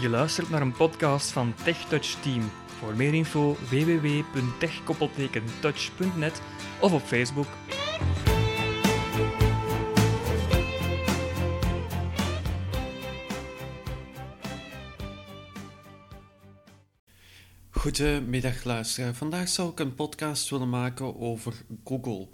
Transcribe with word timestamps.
Je 0.00 0.08
luistert 0.08 0.50
naar 0.50 0.62
een 0.62 0.72
podcast 0.72 1.30
van 1.30 1.54
TechTouch 1.64 2.20
Team. 2.22 2.50
Voor 2.66 2.96
meer 2.96 3.14
info 3.14 3.56
www.tech-touch.net 3.70 6.42
of 6.80 6.92
op 6.92 7.00
Facebook. 7.00 7.46
Goedemiddag 17.70 18.64
luisteraar. 18.64 19.14
Vandaag 19.14 19.48
zou 19.48 19.70
ik 19.70 19.80
een 19.80 19.94
podcast 19.94 20.50
willen 20.50 20.68
maken 20.68 21.20
over 21.20 21.54
Google. 21.84 22.28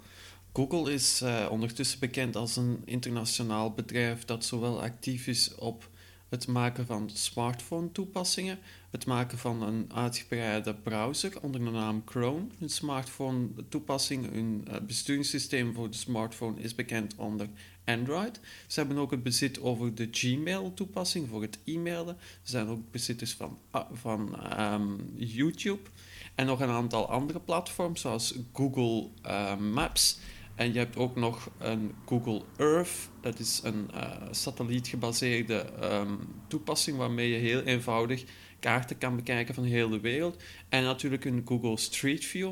Google 0.53 0.93
is 0.93 1.21
uh, 1.21 1.47
ondertussen 1.49 1.99
bekend 1.99 2.35
als 2.35 2.55
een 2.55 2.81
internationaal 2.85 3.71
bedrijf 3.71 4.25
dat 4.25 4.45
zowel 4.45 4.81
actief 4.81 5.27
is 5.27 5.55
op 5.55 5.91
het 6.33 6.47
maken 6.47 6.85
van 6.85 7.09
smartphone-toepassingen, 7.13 8.59
het 8.89 9.05
maken 9.05 9.37
van 9.37 9.61
een 9.61 9.91
uitgebreide 9.93 10.73
browser 10.73 11.41
onder 11.41 11.63
de 11.63 11.69
naam 11.69 12.01
Chrome, 12.05 12.41
een 12.59 12.69
smartphone-toepassing, 12.69 14.33
een 14.33 14.67
uh, 14.69 14.75
besturingssysteem 14.87 15.73
voor 15.73 15.89
de 15.89 15.97
smartphone 15.97 16.61
is 16.61 16.75
bekend 16.75 17.15
onder 17.15 17.47
Android. 17.85 18.39
Ze 18.67 18.79
hebben 18.79 18.97
ook 18.97 19.11
het 19.11 19.23
bezit 19.23 19.61
over 19.61 19.95
de 19.95 20.07
Gmail-toepassing 20.11 21.29
voor 21.29 21.41
het 21.41 21.57
e-mailen. 21.63 22.17
Ze 22.41 22.51
zijn 22.51 22.67
ook 22.67 22.91
bezitters 22.91 23.33
van, 23.33 23.57
uh, 23.75 23.81
van 23.91 24.39
um, 24.59 25.11
YouTube 25.15 25.89
en 26.35 26.45
nog 26.45 26.59
een 26.59 26.69
aantal 26.69 27.09
andere 27.09 27.39
platforms 27.39 28.01
zoals 28.01 28.35
Google 28.53 29.07
uh, 29.25 29.57
Maps. 29.57 30.19
En 30.55 30.73
je 30.73 30.79
hebt 30.79 30.97
ook 30.97 31.15
nog 31.15 31.49
een 31.57 31.93
Google 32.05 32.41
Earth. 32.57 33.09
Dat 33.21 33.39
is 33.39 33.61
een 33.63 33.89
uh, 33.93 34.11
satellietgebaseerde 34.31 35.65
um, 35.83 36.19
toepassing 36.47 36.97
waarmee 36.97 37.29
je 37.29 37.37
heel 37.37 37.61
eenvoudig 37.61 38.23
kaarten 38.59 38.97
kan 38.97 39.15
bekijken 39.15 39.53
van 39.53 39.63
de 39.63 39.69
hele 39.69 39.99
wereld. 39.99 40.43
En 40.69 40.83
natuurlijk 40.83 41.25
een 41.25 41.41
Google 41.45 41.77
Street 41.77 42.25
View. 42.25 42.51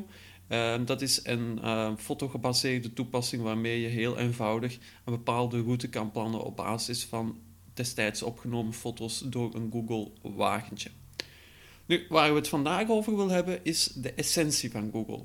Uh, 0.50 0.76
dat 0.86 1.02
is 1.02 1.20
een 1.24 1.60
uh, 1.64 1.92
fotogebaseerde 1.98 2.94
toepassing 2.94 3.42
waarmee 3.42 3.82
je 3.82 3.88
heel 3.88 4.18
eenvoudig 4.18 4.74
een 5.06 5.14
bepaalde 5.14 5.62
route 5.62 5.90
kan 5.90 6.12
plannen 6.12 6.44
op 6.44 6.56
basis 6.56 7.06
van 7.06 7.40
destijds 7.74 8.24
opgenomen 8.24 8.74
foto's 8.74 9.20
door 9.20 9.56
een 9.56 9.70
Google 9.72 10.12
wagentje. 10.22 10.90
Nu, 11.86 12.06
waar 12.10 12.30
we 12.30 12.36
het 12.36 12.48
vandaag 12.48 12.90
over 12.90 13.16
willen 13.16 13.34
hebben, 13.34 13.60
is 13.64 13.86
de 13.86 14.14
essentie 14.14 14.72
van 14.72 14.90
Google. 14.92 15.24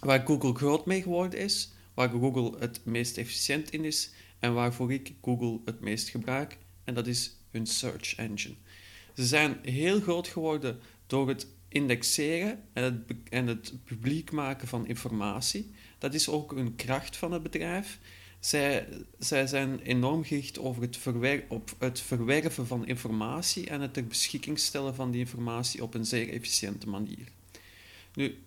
Waar 0.00 0.26
Google 0.26 0.54
groot 0.54 0.86
mee 0.86 1.02
geworden 1.02 1.38
is, 1.38 1.72
waar 2.02 2.20
Google 2.20 2.58
het 2.58 2.80
meest 2.84 3.16
efficiënt 3.16 3.70
in 3.70 3.84
is 3.84 4.10
en 4.38 4.54
waarvoor 4.54 4.92
ik 4.92 5.14
Google 5.22 5.60
het 5.64 5.80
meest 5.80 6.08
gebruik, 6.08 6.58
en 6.84 6.94
dat 6.94 7.06
is 7.06 7.36
hun 7.50 7.66
search 7.66 8.14
engine. 8.14 8.54
Ze 9.14 9.26
zijn 9.26 9.58
heel 9.62 10.00
groot 10.00 10.28
geworden 10.28 10.80
door 11.06 11.28
het 11.28 11.46
indexeren 11.68 12.60
en 12.72 12.82
het, 12.82 13.16
en 13.28 13.46
het 13.46 13.74
publiek 13.84 14.32
maken 14.32 14.68
van 14.68 14.86
informatie. 14.86 15.70
Dat 15.98 16.14
is 16.14 16.28
ook 16.28 16.52
een 16.52 16.74
kracht 16.76 17.16
van 17.16 17.32
het 17.32 17.42
bedrijf. 17.42 17.98
Zij, 18.40 18.88
zij 19.18 19.46
zijn 19.46 19.80
enorm 19.80 20.24
gericht 20.24 20.58
over 20.58 20.82
het 20.82 20.98
op 21.48 21.74
het 21.78 22.00
verwerven 22.00 22.66
van 22.66 22.86
informatie 22.86 23.68
en 23.68 23.80
het 23.80 23.94
ter 23.94 24.06
beschikking 24.06 24.58
stellen 24.58 24.94
van 24.94 25.10
die 25.10 25.20
informatie 25.20 25.82
op 25.82 25.94
een 25.94 26.06
zeer 26.06 26.28
efficiënte 26.28 26.88
manier. 26.88 27.28
Nu, 28.14 28.38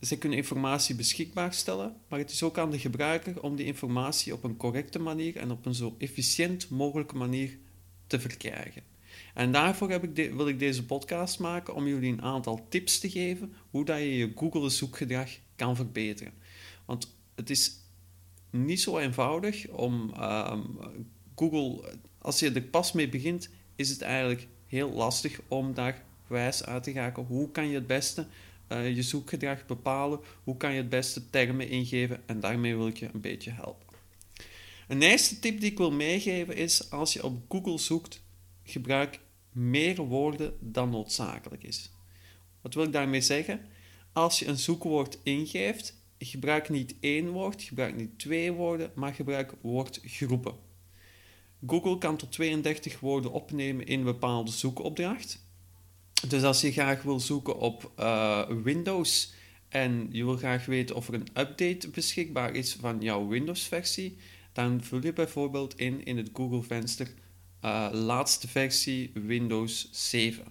zij 0.00 0.16
kunnen 0.16 0.38
informatie 0.38 0.94
beschikbaar 0.94 1.52
stellen, 1.52 1.96
maar 2.08 2.18
het 2.18 2.30
is 2.30 2.42
ook 2.42 2.58
aan 2.58 2.70
de 2.70 2.78
gebruiker 2.78 3.42
om 3.42 3.56
die 3.56 3.66
informatie 3.66 4.32
op 4.32 4.44
een 4.44 4.56
correcte 4.56 4.98
manier 4.98 5.36
en 5.36 5.50
op 5.50 5.66
een 5.66 5.74
zo 5.74 5.94
efficiënt 5.98 6.68
mogelijke 6.70 7.16
manier 7.16 7.58
te 8.06 8.20
verkrijgen. 8.20 8.82
En 9.34 9.52
daarvoor 9.52 9.90
heb 9.90 10.04
ik 10.04 10.32
wil 10.34 10.48
ik 10.48 10.58
deze 10.58 10.84
podcast 10.84 11.38
maken 11.38 11.74
om 11.74 11.86
jullie 11.86 12.12
een 12.12 12.22
aantal 12.22 12.66
tips 12.68 12.98
te 12.98 13.10
geven 13.10 13.54
hoe 13.70 13.84
dat 13.84 13.98
je 13.98 14.16
je 14.16 14.32
Google 14.34 14.68
zoekgedrag 14.68 15.30
kan 15.56 15.76
verbeteren. 15.76 16.32
Want 16.84 17.16
het 17.34 17.50
is 17.50 17.72
niet 18.50 18.80
zo 18.80 18.98
eenvoudig 18.98 19.68
om 19.68 20.12
uh, 20.16 20.58
Google, 21.34 21.94
als 22.18 22.38
je 22.38 22.52
er 22.52 22.62
pas 22.62 22.92
mee 22.92 23.08
begint, 23.08 23.50
is 23.76 23.88
het 23.88 24.02
eigenlijk 24.02 24.46
heel 24.66 24.92
lastig 24.92 25.40
om 25.48 25.74
daar 25.74 26.02
wijs 26.26 26.64
uit 26.64 26.82
te 26.82 26.92
raken. 26.92 27.24
Hoe 27.24 27.50
kan 27.50 27.68
je 27.68 27.74
het 27.74 27.86
beste 27.86 28.26
je 28.68 29.02
zoekgedrag 29.02 29.66
bepalen? 29.66 30.20
Hoe 30.44 30.56
kan 30.56 30.70
je 30.70 30.76
het 30.76 30.88
beste 30.88 31.30
termen 31.30 31.68
ingeven? 31.68 32.22
En 32.26 32.40
daarmee 32.40 32.76
wil 32.76 32.86
ik 32.86 32.96
je 32.96 33.08
een 33.12 33.20
beetje 33.20 33.50
helpen. 33.50 33.86
Een 34.88 35.02
eerste 35.02 35.38
tip 35.38 35.60
die 35.60 35.70
ik 35.70 35.78
wil 35.78 35.92
meegeven 35.92 36.56
is: 36.56 36.90
als 36.90 37.12
je 37.12 37.24
op 37.24 37.42
Google 37.48 37.78
zoekt, 37.78 38.22
gebruik 38.62 39.20
meer 39.52 39.96
woorden 39.96 40.56
dan 40.60 40.90
noodzakelijk 40.90 41.62
is. 41.62 41.90
Wat 42.60 42.74
wil 42.74 42.84
ik 42.84 42.92
daarmee 42.92 43.20
zeggen? 43.20 43.60
Als 44.12 44.38
je 44.38 44.46
een 44.46 44.58
zoekwoord 44.58 45.18
ingeeft, 45.22 46.02
gebruik 46.18 46.68
niet 46.68 46.94
één 47.00 47.28
woord, 47.28 47.62
gebruik 47.62 47.96
niet 47.96 48.18
twee 48.18 48.52
woorden, 48.52 48.92
maar 48.94 49.14
gebruik 49.14 49.52
woordgroepen. 49.60 50.54
Google 51.66 51.98
kan 51.98 52.16
tot 52.16 52.32
32 52.32 53.00
woorden 53.00 53.32
opnemen 53.32 53.86
in 53.86 53.98
een 53.98 54.04
bepaalde 54.04 54.50
zoekopdracht. 54.50 55.45
Dus 56.28 56.42
als 56.42 56.60
je 56.60 56.72
graag 56.72 57.02
wil 57.02 57.20
zoeken 57.20 57.58
op 57.58 57.92
uh, 57.98 58.48
Windows 58.62 59.32
en 59.68 60.08
je 60.10 60.24
wil 60.24 60.36
graag 60.36 60.66
weten 60.66 60.96
of 60.96 61.08
er 61.08 61.14
een 61.14 61.28
update 61.34 61.88
beschikbaar 61.88 62.54
is 62.54 62.76
van 62.80 63.00
jouw 63.00 63.26
Windows-versie, 63.26 64.16
dan 64.52 64.82
vul 64.82 65.02
je 65.02 65.12
bijvoorbeeld 65.12 65.78
in 65.78 66.04
in 66.04 66.16
het 66.16 66.30
Google-venster 66.32 67.08
uh, 67.64 67.88
laatste 67.92 68.48
versie 68.48 69.10
Windows 69.14 69.88
7 69.92 70.44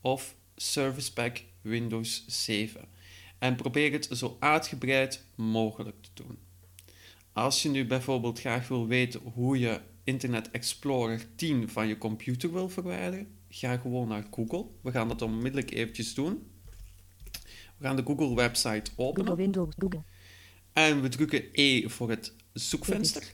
of 0.00 0.34
Service 0.56 1.12
Pack 1.12 1.42
Windows 1.60 2.24
7 2.26 2.88
en 3.38 3.56
probeer 3.56 3.92
het 3.92 4.08
zo 4.10 4.36
uitgebreid 4.40 5.24
mogelijk 5.34 5.96
te 6.00 6.10
doen. 6.14 6.38
Als 7.32 7.62
je 7.62 7.68
nu 7.68 7.86
bijvoorbeeld 7.86 8.40
graag 8.40 8.68
wil 8.68 8.86
weten 8.86 9.20
hoe 9.34 9.58
je 9.58 9.80
Internet 10.04 10.50
Explorer 10.50 11.26
10 11.36 11.68
van 11.68 11.86
je 11.86 11.98
computer 11.98 12.52
wil 12.52 12.68
verwijderen, 12.68 13.28
ga 13.54 13.76
gewoon 13.76 14.08
naar 14.08 14.26
Google. 14.30 14.66
We 14.80 14.90
gaan 14.90 15.08
dat 15.08 15.22
onmiddellijk 15.22 15.70
eventjes 15.70 16.14
doen. 16.14 16.50
We 17.78 17.84
gaan 17.86 17.96
de 17.96 18.02
Google 18.04 18.34
website 18.34 18.90
openen. 18.96 19.26
Google 19.26 19.42
Windows, 19.42 19.74
Google. 19.78 20.02
En 20.72 21.02
we 21.02 21.08
drukken 21.08 21.44
E 21.52 21.88
voor 21.88 22.10
het 22.10 22.34
zoekvenster. 22.52 23.32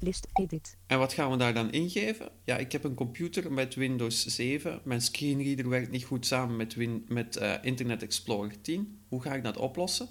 List 0.00 0.26
edit. 0.32 0.76
En 0.86 0.98
wat 0.98 1.12
gaan 1.12 1.30
we 1.30 1.36
daar 1.36 1.54
dan 1.54 1.72
ingeven? 1.72 2.28
Ja, 2.44 2.56
ik 2.56 2.72
heb 2.72 2.84
een 2.84 2.94
computer 2.94 3.52
met 3.52 3.74
Windows 3.74 4.26
7. 4.26 4.80
Mijn 4.84 5.00
screenreader 5.00 5.68
werkt 5.68 5.90
niet 5.90 6.04
goed 6.04 6.26
samen 6.26 6.56
met, 6.56 6.74
Win 6.74 7.04
met 7.08 7.36
uh, 7.36 7.54
Internet 7.62 8.02
Explorer 8.02 8.60
10. 8.60 8.98
Hoe 9.08 9.22
ga 9.22 9.34
ik 9.34 9.44
dat 9.44 9.56
oplossen? 9.56 10.08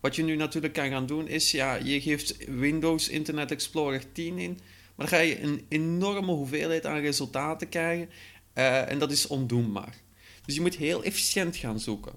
Wat 0.00 0.16
je 0.16 0.22
nu 0.22 0.36
natuurlijk 0.36 0.72
kan 0.72 0.88
gaan 0.88 1.06
doen 1.06 1.28
is, 1.28 1.50
ja, 1.50 1.74
je 1.74 2.00
geeft 2.00 2.44
Windows 2.44 3.08
Internet 3.08 3.50
Explorer 3.50 4.12
10 4.12 4.38
in, 4.38 4.50
maar 4.94 5.08
dan 5.08 5.08
ga 5.08 5.18
je 5.18 5.42
een 5.42 5.66
enorme 5.68 6.32
hoeveelheid 6.32 6.86
aan 6.86 7.00
resultaten 7.00 7.68
krijgen 7.68 8.08
uh, 8.60 8.90
en 8.90 8.98
dat 8.98 9.10
is 9.10 9.26
ondoenbaar. 9.26 9.94
Dus 10.44 10.54
je 10.54 10.60
moet 10.60 10.76
heel 10.76 11.04
efficiënt 11.04 11.56
gaan 11.56 11.80
zoeken. 11.80 12.12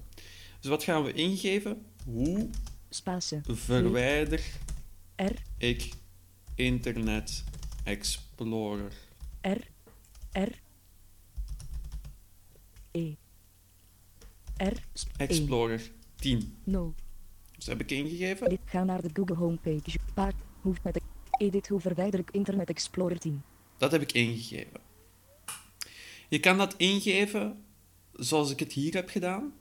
Dus 0.60 0.70
wat 0.70 0.84
gaan 0.84 1.04
we 1.04 1.14
ingeven? 1.14 1.86
Hoe 2.06 2.50
Spatie. 2.90 3.42
verwijder 3.44 4.42
R. 5.16 5.34
ik 5.58 5.90
Internet 6.56 7.44
Explorer? 7.84 8.92
R. 9.42 9.62
R. 10.32 10.52
E. 12.92 13.14
R. 14.58 14.74
Explorer 15.18 15.92
10. 16.16 16.58
0. 16.64 16.94
Dus 17.56 17.66
heb 17.66 17.82
ik 17.82 17.92
ingegeven. 17.92 18.50
Dit, 18.50 18.60
ga 18.66 18.84
naar 18.84 19.02
de 19.02 19.10
Google 19.14 19.36
homepage. 19.36 20.00
Paard, 20.14 20.36
hoeft 20.62 20.84
met 20.84 21.02
edit 21.38 21.68
hoe 21.68 21.80
verwijder 21.80 22.20
ik 22.20 22.32
Internet 22.32 22.70
Explorer 22.70 23.20
10. 23.20 23.42
Dat 23.78 23.92
heb 23.92 24.02
ik 24.02 24.12
ingegeven. 24.12 24.80
Je 26.34 26.40
kan 26.40 26.58
dat 26.58 26.74
ingeven 26.78 27.66
zoals 28.12 28.52
ik 28.52 28.60
het 28.60 28.74
hier 28.74 28.94
heb 28.94 29.10
gedaan, 29.10 29.54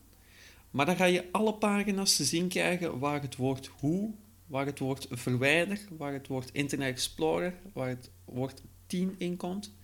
maar 0.71 0.87
dan 0.87 0.97
ga 0.97 1.05
je 1.05 1.29
alle 1.33 1.55
pagina's 1.55 2.17
te 2.17 2.25
zien 2.25 2.49
krijgen 2.49 2.99
waar 2.99 3.23
het 3.23 3.37
woord 3.37 3.67
hoe, 3.67 4.15
waar 4.47 4.67
het 4.67 4.79
woord 4.79 5.07
verwijder, 5.11 5.81
waar 5.97 6.13
het 6.13 6.27
woord 6.27 6.51
Internet 6.53 6.89
Explorer, 6.89 7.55
waar 7.73 7.89
het 7.89 8.11
woord 8.25 8.63
10 8.87 9.15
in 9.19 9.37
komt. 9.37 9.75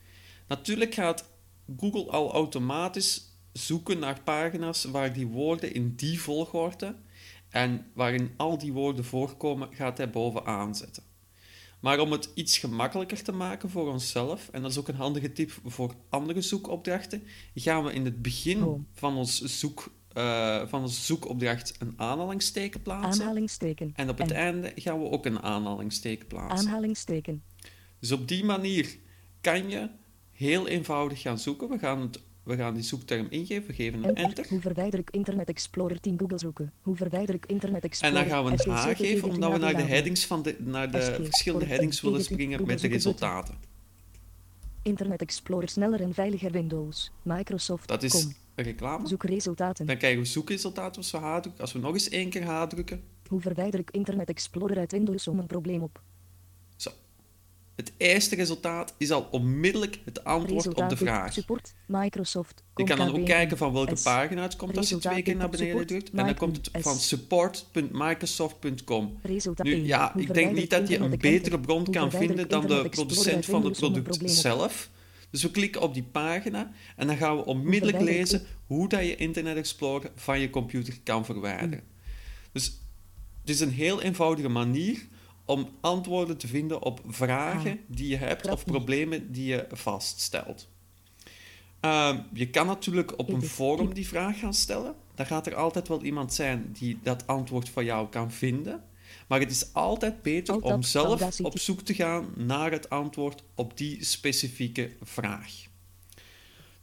Natuurlijk 0.46 0.94
gaat 0.94 1.30
Google 1.76 2.10
al 2.10 2.32
automatisch 2.32 3.38
zoeken 3.52 3.98
naar 3.98 4.22
pagina's 4.22 4.84
waar 4.84 5.12
die 5.12 5.26
woorden 5.26 5.74
in 5.74 5.94
die 5.96 6.20
volgorde 6.20 6.96
en 7.48 7.86
waarin 7.94 8.34
al 8.36 8.58
die 8.58 8.72
woorden 8.72 9.04
voorkomen, 9.04 9.68
gaat 9.74 9.98
hij 9.98 10.10
bovenaan 10.10 10.74
zetten. 10.74 11.02
Maar 11.80 11.98
om 12.00 12.12
het 12.12 12.30
iets 12.34 12.58
gemakkelijker 12.58 13.22
te 13.22 13.32
maken 13.32 13.70
voor 13.70 13.88
onszelf, 13.92 14.48
en 14.52 14.62
dat 14.62 14.70
is 14.70 14.78
ook 14.78 14.88
een 14.88 14.94
handige 14.94 15.32
tip 15.32 15.52
voor 15.64 15.94
andere 16.08 16.40
zoekopdrachten, 16.40 17.22
gaan 17.54 17.84
we 17.84 17.92
in 17.92 18.04
het 18.04 18.22
begin 18.22 18.64
Oh. 18.64 18.80
van, 18.92 19.16
ons 19.16 19.40
zoek, 19.40 19.92
eh, 20.12 20.66
van 20.66 20.80
onze 20.82 21.02
zoekopdracht 21.02 21.74
een 21.78 21.92
aanhalingsteken 21.96 22.82
plaatsen. 22.82 23.22
Aanhalingsteken. 23.22 23.92
En 23.94 24.08
op 24.08 24.18
het 24.18 24.30
einde 24.30 24.72
gaan 24.74 24.98
we 25.02 25.10
ook 25.10 25.26
een 25.26 25.40
aanhalingsteken 25.42 26.26
plaatsen. 26.26 26.68
Aanhalingsteken. 26.68 27.42
Dus 27.98 28.12
op 28.12 28.28
die 28.28 28.44
manier 28.44 28.96
kan 29.40 29.70
je 29.70 29.88
heel 30.30 30.68
eenvoudig 30.68 31.20
gaan 31.20 31.38
zoeken. 31.38 31.68
We 31.68 31.78
gaan 31.78 32.00
het 32.00 32.20
we 32.48 32.56
gaan 32.56 32.74
die 32.74 32.82
zoekterm 32.82 33.26
ingeven, 33.30 33.66
we 33.66 33.72
geven 33.72 34.04
een 34.04 34.14
Enter. 34.14 34.46
Hoe 34.48 34.60
verwijder 34.60 35.00
ik 35.00 35.10
Internet 35.10 35.48
Explorer 35.48 36.00
10 36.00 36.18
Google 36.18 36.38
zoeken? 36.38 36.72
Hoe 36.82 36.96
verwijder 36.96 37.34
ik 37.34 37.46
Internet 37.46 37.82
En 37.82 37.88
Explorer? 37.88 38.18
dan 38.18 38.28
gaan 38.28 38.44
we 38.44 38.50
een 38.50 38.70
H 38.70 38.96
geven, 38.96 39.28
omdat 39.28 39.52
we 39.52 39.58
naar 39.58 39.76
de 39.76 39.82
headings 39.82 40.26
van 40.26 40.42
de, 40.42 40.56
naar 40.58 40.90
de 40.90 41.18
verschillende 41.22 41.66
headings 41.66 42.00
willen 42.00 42.24
springen 42.24 42.66
met 42.66 42.80
de 42.80 42.88
resultaten. 42.88 43.54
Internet 44.82 45.20
Explorer 45.20 45.68
sneller 45.68 46.00
en 46.00 46.14
veiliger 46.14 46.50
Windows. 46.50 47.10
Microsoft. 47.22 47.88
Dat 47.88 48.02
is 48.02 48.28
reclame. 48.54 49.08
Zoekresultaten. 49.08 49.86
Dan 49.86 49.96
krijgen 49.96 50.20
we 50.20 50.26
zoekresultaten 50.26 50.96
als 50.96 51.10
we 51.10 51.18
H 51.18 51.40
drukken. 51.40 51.60
Als 51.60 51.72
we 51.72 51.78
nog 51.78 51.92
eens 51.92 52.08
één 52.08 52.30
keer 52.30 52.44
H 52.44 52.66
drukken. 52.66 53.02
Hoe 53.28 53.40
verwijder 53.40 53.80
ik 53.80 53.90
Internet 53.90 54.28
Explorer 54.28 54.78
uit 54.78 54.92
Windows 54.92 55.28
om 55.28 55.38
een 55.38 55.46
probleem 55.46 55.82
op? 55.82 56.02
Het 57.78 57.92
eerste 57.96 58.34
resultaat 58.34 58.94
is 58.96 59.10
al 59.10 59.28
onmiddellijk 59.30 59.98
het 60.04 60.24
antwoord 60.24 60.74
op 60.74 60.88
de 60.88 60.96
vraag. 60.96 61.32
Support. 61.32 61.74
Microsoft. 61.86 62.62
Je 62.74 62.84
kan 62.84 62.98
dan 62.98 63.16
ook 63.16 63.26
kijken 63.26 63.56
van 63.56 63.72
welke 63.72 63.96
S. 63.96 64.02
pagina 64.02 64.42
het 64.42 64.56
komt 64.56 64.76
als 64.76 64.88
je 64.88 64.98
twee 64.98 65.22
keer 65.22 65.36
naar 65.36 65.48
beneden 65.48 65.86
drukt. 65.86 66.10
En 66.10 66.26
dan 66.26 66.34
komt 66.34 66.56
het 66.56 66.70
van 66.82 66.96
support.microsoft.com. 66.96 69.18
Nu 69.62 69.84
ja, 69.84 70.16
ik 70.16 70.34
denk 70.34 70.54
niet 70.54 70.70
dat 70.70 70.88
je 70.88 70.98
een 70.98 71.18
betere 71.18 71.60
bron 71.60 71.84
kan 71.84 72.10
vinden 72.10 72.48
dan 72.48 72.66
de 72.66 72.88
producent 72.88 73.46
van 73.46 73.64
het 73.64 73.78
product 73.78 74.30
zelf. 74.30 74.90
Dus 75.30 75.42
we 75.42 75.50
klikken 75.50 75.80
op 75.80 75.94
die 75.94 76.02
pagina 76.02 76.72
en 76.96 77.06
dan 77.06 77.16
gaan 77.16 77.36
we 77.36 77.44
onmiddellijk 77.44 78.00
lezen 78.00 78.42
hoe 78.66 78.88
dat 78.88 79.00
je 79.00 79.16
Internet 79.16 79.56
Explorer 79.56 80.10
van 80.14 80.40
je 80.40 80.50
computer 80.50 80.98
kan 81.02 81.24
verwijderen. 81.24 81.84
Dus 82.52 82.80
het 83.40 83.50
is 83.50 83.60
een 83.60 83.72
heel 83.72 84.02
eenvoudige 84.02 84.48
manier 84.48 85.06
om 85.48 85.68
antwoorden 85.80 86.36
te 86.36 86.46
vinden 86.46 86.82
op 86.82 87.00
vragen 87.06 87.70
Ah, 87.70 87.78
die 87.86 88.08
je 88.08 88.16
hebt 88.16 88.48
of 88.48 88.64
problemen 88.64 89.32
die 89.32 89.46
je 89.46 89.66
vaststelt. 89.70 90.68
Ehm, 91.80 92.20
je 92.32 92.50
kan 92.50 92.66
natuurlijk 92.66 93.18
op 93.18 93.28
een 93.28 93.42
forum 93.42 93.94
die 93.94 94.08
vraag 94.08 94.38
gaan 94.38 94.54
stellen. 94.54 94.94
Dan 95.14 95.26
gaat 95.26 95.46
er 95.46 95.54
altijd 95.54 95.88
wel 95.88 96.02
iemand 96.02 96.34
zijn 96.34 96.68
die 96.72 96.98
dat 97.02 97.26
antwoord 97.26 97.68
van 97.68 97.84
jou 97.84 98.08
kan 98.08 98.32
vinden. 98.32 98.84
Maar 99.28 99.40
het 99.40 99.50
is 99.50 99.72
altijd 99.74 100.22
beter 100.22 100.54
Alt 100.54 100.62
om 100.62 100.82
zelf 100.82 101.06
Audacity. 101.06 101.42
op 101.42 101.58
zoek 101.58 101.80
te 101.80 101.94
gaan 101.94 102.26
naar 102.36 102.70
het 102.70 102.90
antwoord 102.90 103.42
op 103.54 103.76
die 103.76 104.04
specifieke 104.04 104.90
vraag. 105.02 105.52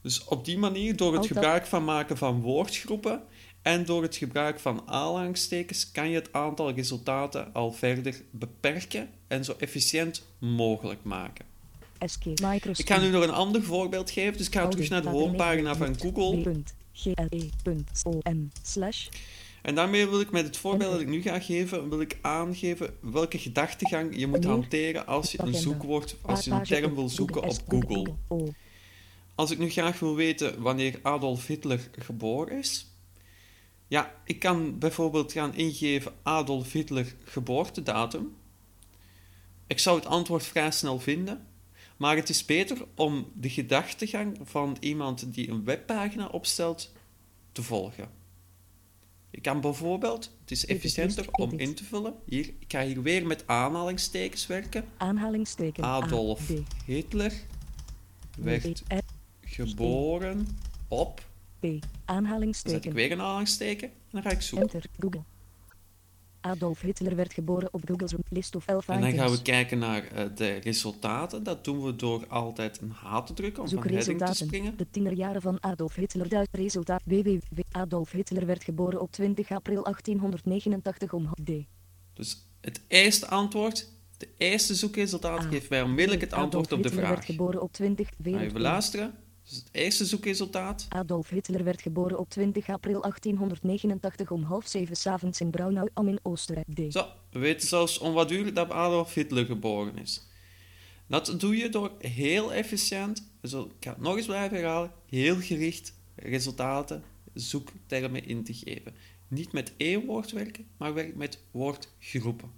Dus 0.01 0.23
op 0.23 0.45
die 0.45 0.57
manier, 0.57 0.95
door 0.95 1.13
het 1.13 1.21
tab. 1.21 1.31
gebruik 1.31 1.65
van 1.65 1.83
maken 1.83 2.17
van 2.17 2.41
woordgroepen 2.41 3.23
en 3.65 3.85
door 3.85 4.01
het 4.01 4.15
gebruik 4.15 4.59
van 4.59 4.83
aanhalingstekens, 4.85 5.91
kan 5.91 6.09
je 6.09 6.15
het 6.15 6.33
aantal 6.33 6.71
resultaten 6.71 7.53
al 7.53 7.71
verder 7.71 8.21
beperken 8.31 9.09
en 9.27 9.43
zo 9.43 9.55
efficiënt 9.57 10.23
mogelijk 10.39 11.03
maken. 11.03 11.45
Ik 12.77 12.89
ga 12.89 12.99
nu 12.99 13.09
nog 13.09 13.23
een 13.23 13.29
ander 13.29 13.63
voorbeeld 13.63 14.11
geven, 14.11 14.37
dus 14.37 14.47
ik 14.47 14.53
ga 14.53 14.67
terug 14.67 14.89
naar 14.89 15.01
de 15.01 15.09
homepagina 15.09 15.75
van 15.75 15.99
Google. 15.99 16.63
slash 18.63 19.07
En 19.61 19.75
daarmee 19.75 20.07
wil 20.07 20.19
ik 20.19 20.31
met 20.31 20.45
het 20.45 20.57
voorbeeld 20.57 20.91
dat 20.91 21.01
ik 21.01 21.07
nu 21.07 21.21
ga 21.21 21.39
geven, 21.39 21.89
wil 21.89 22.01
ik 22.01 22.17
aangeven 22.21 22.93
welke 23.01 23.37
gedachtegang 23.37 24.19
je 24.19 24.27
moet 24.27 24.45
hanteren 24.45 25.07
als 25.07 25.31
je 25.31 25.41
een 25.41 25.53
zoekwoord, 25.53 26.15
als 26.21 26.45
je 26.45 26.51
een 26.51 26.63
term 26.63 26.95
wil 26.95 27.09
zoeken 27.09 27.43
op. 27.43 27.57
Google. 27.67 28.13
Als 29.35 29.51
ik 29.51 29.57
nu 29.57 29.69
graag 29.69 29.99
wil 29.99 30.15
weten 30.15 30.61
wanneer 30.61 30.99
Adolf 31.01 31.47
Hitler 31.47 31.89
geboren 31.97 32.57
is, 32.57 32.94
ja, 33.87 34.15
ik 34.25 34.39
kan 34.39 34.79
bijvoorbeeld 34.79 35.31
gaan 35.31 35.55
ingeven 35.55 36.13
Adolf 36.23 36.71
Hitler 36.71 37.15
geboortedatum. 37.23 38.35
Ik 39.67 39.79
zou 39.79 39.97
het 39.97 40.05
antwoord 40.05 40.43
vrij 40.43 40.71
snel 40.71 40.99
vinden, 40.99 41.47
maar 41.97 42.15
het 42.15 42.29
is 42.29 42.45
beter 42.45 42.85
om 42.95 43.31
de 43.33 43.49
gedachtegang 43.49 44.37
van 44.43 44.77
iemand 44.79 45.33
die 45.33 45.49
een 45.49 45.63
webpagina 45.63 46.27
opstelt 46.27 46.93
te 47.51 47.63
volgen. 47.63 48.09
Ik 49.29 49.41
kan 49.41 49.61
bijvoorbeeld, 49.61 50.31
het 50.41 50.51
is 50.51 50.65
efficiënter 50.65 51.25
om 51.31 51.51
in 51.59 51.75
te 51.75 51.83
vullen, 51.83 52.13
hier, 52.25 52.45
ik 52.59 52.65
ga 52.67 52.83
hier 52.83 53.01
weer 53.01 53.27
met 53.27 53.47
aanhalingstekens 53.47 54.47
werken. 54.47 54.85
Aanhalingsteken. 54.97 55.83
Adolf 55.83 56.51
Hitler 56.85 57.33
werd 58.37 58.83
geboren 59.41 60.47
op. 60.87 61.21
P. 61.59 61.65
Zet 62.51 62.85
ik 62.85 62.91
weer 62.91 63.11
een 63.11 63.21
aanhalingsteken 63.21 63.87
en 63.87 63.93
dan 64.11 64.21
ga 64.21 64.29
ik 64.29 64.41
zoeken. 64.41 64.69
Enter. 64.69 64.89
Google. 64.99 65.23
Adolf 66.45 66.81
Hitler 66.81 67.15
werd 67.15 67.33
geboren 67.33 67.69
op 67.71 67.81
Google's 67.85 68.13
list 68.29 68.55
of 68.55 68.67
elf 68.67 68.87
En 68.87 69.01
dan 69.01 69.11
gaan 69.11 69.31
we 69.31 69.41
kijken 69.41 69.77
naar 69.77 70.03
eh, 70.03 70.25
de 70.35 70.53
resultaten. 70.53 71.43
Dat 71.43 71.63
doen 71.63 71.83
we 71.83 71.95
door 71.95 72.27
altijd 72.27 72.81
een 72.81 72.91
H 72.91 73.19
te 73.19 73.33
drukken 73.33 73.63
om 73.63 73.69
van 73.69 73.87
heading 73.87 74.25
te 74.25 74.33
springen. 74.33 74.77
De 74.77 74.89
tienerjaren 74.91 75.41
van 75.41 75.57
Adolf 75.59 75.95
Hitler. 75.95 76.47
Resultaat. 76.51 77.01
www. 77.05 77.59
Adolf 77.71 78.11
Hitler 78.11 78.45
werd 78.45 78.63
geboren 78.63 79.01
op 79.01 79.11
20 79.11 79.51
april 79.51 79.83
1889 79.83 81.13
om 81.13 81.29
D. 81.43 81.49
Dus 82.13 82.47
het 82.61 82.81
eerste 82.87 83.27
antwoord, 83.27 83.89
de 84.17 84.27
eerste 84.37 84.75
zoekresultaat, 84.75 85.39
A. 85.39 85.47
geeft 85.47 85.69
mij 85.69 85.81
onmiddellijk 85.81 86.21
het 86.21 86.33
Adolf 86.33 86.43
antwoord 86.45 86.71
op 86.71 86.83
de 86.83 86.89
Hitler 86.89 87.01
werd 87.01 87.13
vraag. 87.13 87.25
geboren 87.25 87.61
op 87.61 87.73
20 87.73 88.07
Ga 88.07 88.13
wereld 88.17 88.41
even 88.43 88.61
luisteren. 88.61 89.13
Dus 89.49 89.57
het 89.57 89.69
eerste 89.71 90.05
zoekresultaat. 90.05 90.85
Adolf 90.89 91.29
Hitler 91.29 91.63
werd 91.63 91.81
geboren 91.81 92.19
op 92.19 92.29
20 92.29 92.69
april 92.69 93.01
1889 93.01 94.31
om 94.31 94.43
half 94.43 94.67
zeven 94.67 94.95
's 94.95 95.05
avonds 95.05 95.41
in 95.41 95.49
Braunau 95.49 95.89
am 95.93 96.07
in 96.07 96.19
Oostenrijk. 96.21 96.67
D. 96.89 96.93
Zo, 96.93 97.07
we 97.31 97.39
weten 97.39 97.67
zelfs 97.67 97.97
om 97.97 98.13
wat 98.13 98.31
uur 98.31 98.53
dat 98.53 98.69
Adolf 98.69 99.13
Hitler 99.13 99.45
geboren 99.45 99.97
is. 99.97 100.27
Dat 101.07 101.39
doe 101.39 101.57
je 101.57 101.69
door 101.69 101.91
heel 101.99 102.53
efficiënt, 102.53 103.29
zo, 103.43 103.61
ik 103.61 103.71
ga 103.79 103.89
het 103.89 104.01
nog 104.01 104.17
eens 104.17 104.25
blijven 104.25 104.57
herhalen, 104.57 104.91
heel 105.09 105.35
gericht 105.35 105.93
resultaten, 106.15 107.03
zoektermen 107.33 108.25
in 108.25 108.43
te 108.43 108.53
geven. 108.53 108.95
Niet 109.27 109.51
met 109.51 109.73
één 109.77 110.05
woord 110.05 110.31
werken, 110.31 110.67
maar 110.77 110.93
werk 110.93 111.15
met 111.15 111.39
woordgroepen. 111.51 112.51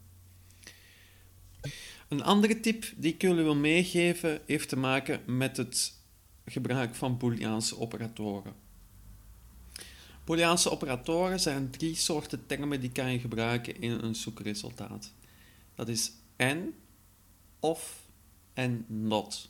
Een 2.07 2.23
andere 2.23 2.59
tip 2.59 2.85
die 2.95 3.13
ik 3.13 3.21
jullie 3.21 3.43
wil 3.43 3.55
meegeven 3.55 4.41
heeft 4.45 4.69
te 4.69 4.77
maken 4.77 5.21
met 5.37 5.57
het 5.57 5.96
gebruik 6.47 6.95
van 6.95 7.17
Booleaanse 7.17 7.79
operatoren. 7.79 8.53
Booleaanse 10.23 10.71
operatoren 10.71 11.39
zijn 11.39 11.69
drie 11.69 11.95
soorten 11.95 12.45
termen 12.45 12.79
die 12.79 12.91
kan 12.91 13.11
je 13.11 13.19
gebruiken 13.19 13.81
in 13.81 13.91
een 13.91 14.15
zoekresultaat. 14.15 15.11
Dat 15.75 15.87
is 15.87 16.11
en, 16.35 16.73
of 17.59 18.07
en 18.53 18.85
not. 18.87 19.49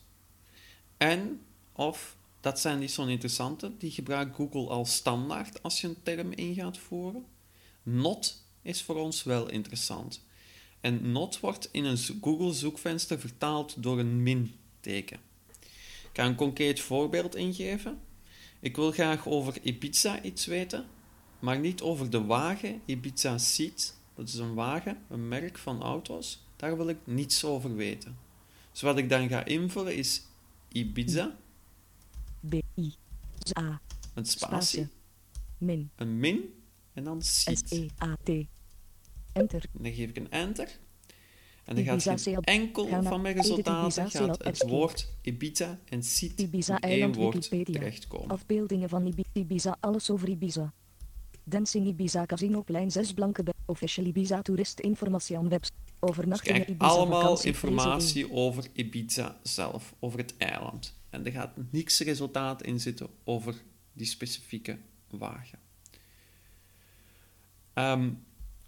En, 0.97 1.41
of, 1.71 2.17
dat 2.41 2.59
zijn 2.59 2.79
niet 2.79 2.91
zo'n 2.91 3.09
interessante. 3.09 3.71
Die 3.77 3.91
gebruikt 3.91 4.35
Google 4.35 4.67
als 4.67 4.95
standaard 4.95 5.63
als 5.63 5.81
je 5.81 5.87
een 5.87 6.03
term 6.03 6.31
in 6.31 6.53
gaat 6.53 6.77
voeren. 6.77 7.25
Not 7.83 8.43
is 8.61 8.83
voor 8.83 8.95
ons 8.95 9.23
wel 9.23 9.49
interessant. 9.49 10.25
En 10.79 11.11
not 11.11 11.39
wordt 11.39 11.69
in 11.71 11.85
een 11.85 11.97
Google 12.21 12.53
zoekvenster 12.53 13.19
vertaald 13.19 13.83
door 13.83 13.99
een 13.99 14.23
min-teken. 14.23 15.26
Ik 16.17 16.23
ga 16.23 16.29
een 16.29 16.35
concreet 16.35 16.79
voorbeeld 16.79 17.35
ingeven. 17.35 17.99
Ik 18.59 18.75
wil 18.75 18.91
graag 18.91 19.27
over 19.27 19.61
Ibiza 19.61 20.21
iets 20.21 20.45
weten, 20.45 20.85
maar 21.39 21.59
niet 21.59 21.81
over 21.81 22.09
de 22.09 22.23
wagen 22.23 22.81
Ibiza 22.85 23.37
Seat. 23.37 23.97
Dat 24.15 24.27
is 24.27 24.33
een 24.33 24.53
wagen, 24.53 25.01
een 25.09 25.27
merk 25.27 25.57
van 25.57 25.81
auto's. 25.81 26.43
Daar 26.55 26.77
wil 26.77 26.89
ik 26.89 26.97
niets 27.03 27.43
over 27.43 27.75
weten. 27.75 28.17
Dus 28.71 28.81
wat 28.81 28.97
ik 28.97 29.09
dan 29.09 29.29
ga 29.29 29.45
invullen 29.45 29.95
is 29.95 30.23
Ibiza, 30.71 31.37
B. 32.49 32.53
I. 32.53 32.93
Z. 33.43 33.57
A. 33.57 33.81
een 34.13 34.25
spatie. 34.25 34.87
Min. 35.57 35.89
een 35.95 36.19
min 36.19 36.53
en 36.93 37.03
dan. 37.03 37.21
Seat. 37.21 37.71
E. 37.71 37.87
A. 38.03 38.17
T. 38.23 38.29
Enter. 39.33 39.63
Dan 39.71 39.93
geef 39.93 40.09
ik 40.09 40.17
een 40.17 40.31
enter. 40.31 40.79
En 41.67 41.75
dan 41.75 41.83
gaat 41.99 42.21
geen 42.21 42.41
enkel 42.41 42.87
van 43.03 43.21
mijn 43.21 43.35
resultaten 43.35 44.09
gaat 44.09 44.43
het 44.43 44.63
woord 44.69 45.09
Ibiza 45.21 45.79
en 45.89 46.03
Seat 46.03 46.39
Ibiza 46.39 46.81
in 46.81 46.89
één 46.89 47.13
woord 47.13 47.49
terechtkomen. 47.65 48.27
Afbeeldingen 48.29 48.89
van 48.89 49.05
Ibi- 49.05 49.23
Ibiza. 49.33 49.77
Alles 49.79 50.09
over 50.09 50.29
Ibiza. 50.29 50.73
Dancing 51.43 51.87
Ibiza 51.87 52.25
Casino 52.25 52.61
Plein 52.63 52.91
6 52.91 53.13
Blanke 53.13 53.43
Official 53.65 54.05
Ibiza 54.05 54.41
Toerist 54.41 54.79
Informatie 54.79 55.37
aan 55.37 55.49
webs. 55.49 55.69
Dus 55.69 56.09
Overnachtingen 56.09 56.61
krijg 56.61 56.69
Ibiza 56.77 56.91
allemaal 56.91 57.41
informatie 57.43 58.31
over 58.31 58.67
Ibiza 58.73 59.37
zelf, 59.43 59.95
over 59.99 60.19
het 60.19 60.37
eiland. 60.37 60.95
En 61.09 61.25
er 61.25 61.31
gaat 61.31 61.51
niks 61.71 61.99
resultaat 61.99 62.63
in 62.63 62.79
zitten 62.79 63.07
over 63.23 63.55
die 63.93 64.07
specifieke 64.07 64.77
wagen. 65.09 65.59
Ehm, 67.73 68.09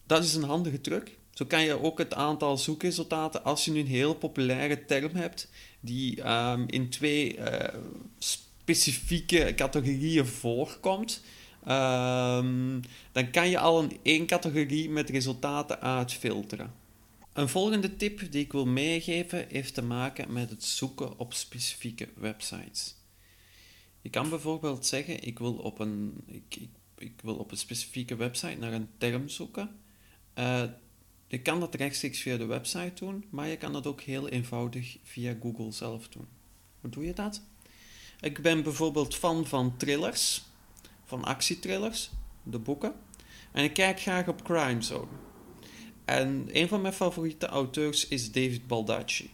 dat 0.06 0.24
is 0.24 0.34
een 0.36 0.44
handige 0.44 0.82
truc. 0.82 1.18
Zo 1.39 1.46
kan 1.46 1.63
je 1.63 1.84
ook 1.84 1.98
het 1.98 2.13
aantal 2.13 2.58
zoekresultaten, 2.58 3.43
als 3.43 3.65
je 3.65 3.72
nu 3.72 3.79
een 3.79 3.88
heel 3.88 4.13
populaire 4.13 4.86
term 4.86 5.15
hebt, 5.15 5.50
die 5.79 6.22
ehm, 6.22 6.63
in 6.67 6.89
twee 6.89 7.38
eh, 7.38 7.79
specifieke 8.17 9.53
categorieën 9.55 10.25
voorkomt, 10.25 11.24
ehm, 11.65 12.79
dan 13.12 13.31
kan 13.31 13.50
je 13.50 13.60
al 13.60 13.81
in 13.81 13.98
één 14.01 14.25
categorie 14.25 14.89
met 14.89 15.10
resultaten 15.10 15.81
uitfilteren. 15.81 16.74
Een 17.34 17.50
volgende 17.50 17.96
tip 17.96 18.31
die 18.31 18.43
ik 18.43 18.51
wil 18.51 18.65
meegeven 18.65 19.46
heeft 19.50 19.74
te 19.74 19.84
maken 19.84 20.34
met 20.34 20.50
het 20.50 20.63
zoeken 20.63 21.19
op 21.19 21.34
specifieke 21.34 22.08
websites. 22.15 22.96
Je 24.01 24.10
kan 24.10 24.29
bijvoorbeeld 24.29 24.86
zeggen, 24.86 25.24
ik 25.24 25.39
wil 25.39 25.53
op 25.53 25.79
een, 25.79 26.13
ik, 26.25 26.58
ik, 26.98 27.22
wil 27.22 27.36
op 27.36 27.51
een 27.51 27.58
specifieke 27.58 28.15
website 28.15 28.58
naar 28.60 28.74
een 28.74 28.89
term 28.98 29.29
zoeken. 29.29 29.79
Eh, 30.34 30.63
je 31.29 31.41
kan 31.41 31.59
dat 31.59 31.75
rechtstreeks 31.75 32.21
via 32.21 32.38
de 32.38 32.45
website 32.45 33.05
doen, 33.05 33.25
maar 33.29 33.48
je 33.48 33.57
kan 33.57 33.74
dat 33.74 33.88
ook 33.88 34.01
heel 34.01 34.29
eenvoudig 34.29 34.98
via 35.03 35.36
Google 35.41 35.71
zelf 35.71 36.07
doen. 36.07 36.27
Hoe 36.81 36.89
doe 36.89 37.05
je 37.05 37.13
dat? 37.13 37.41
Ik 38.19 38.41
ben 38.41 38.63
bijvoorbeeld 38.63 39.15
fan 39.15 39.48
van 39.48 39.77
thrillers, 39.77 40.43
van 41.05 41.24
actietrillers, 41.24 42.09
de 42.43 42.59
boeken. 42.59 42.93
En 43.51 43.63
ik 43.63 43.74
kijk 43.74 44.00
graag 44.00 44.27
op 44.27 44.43
Crime 44.43 44.81
Zone. 44.81 45.12
En 46.05 46.48
een 46.51 46.67
van 46.67 46.81
mijn 46.81 46.93
favoriete 46.93 47.45
auteurs 47.45 48.07
is 48.07 48.31
David 48.31 48.67
Baldacci. 48.67 49.29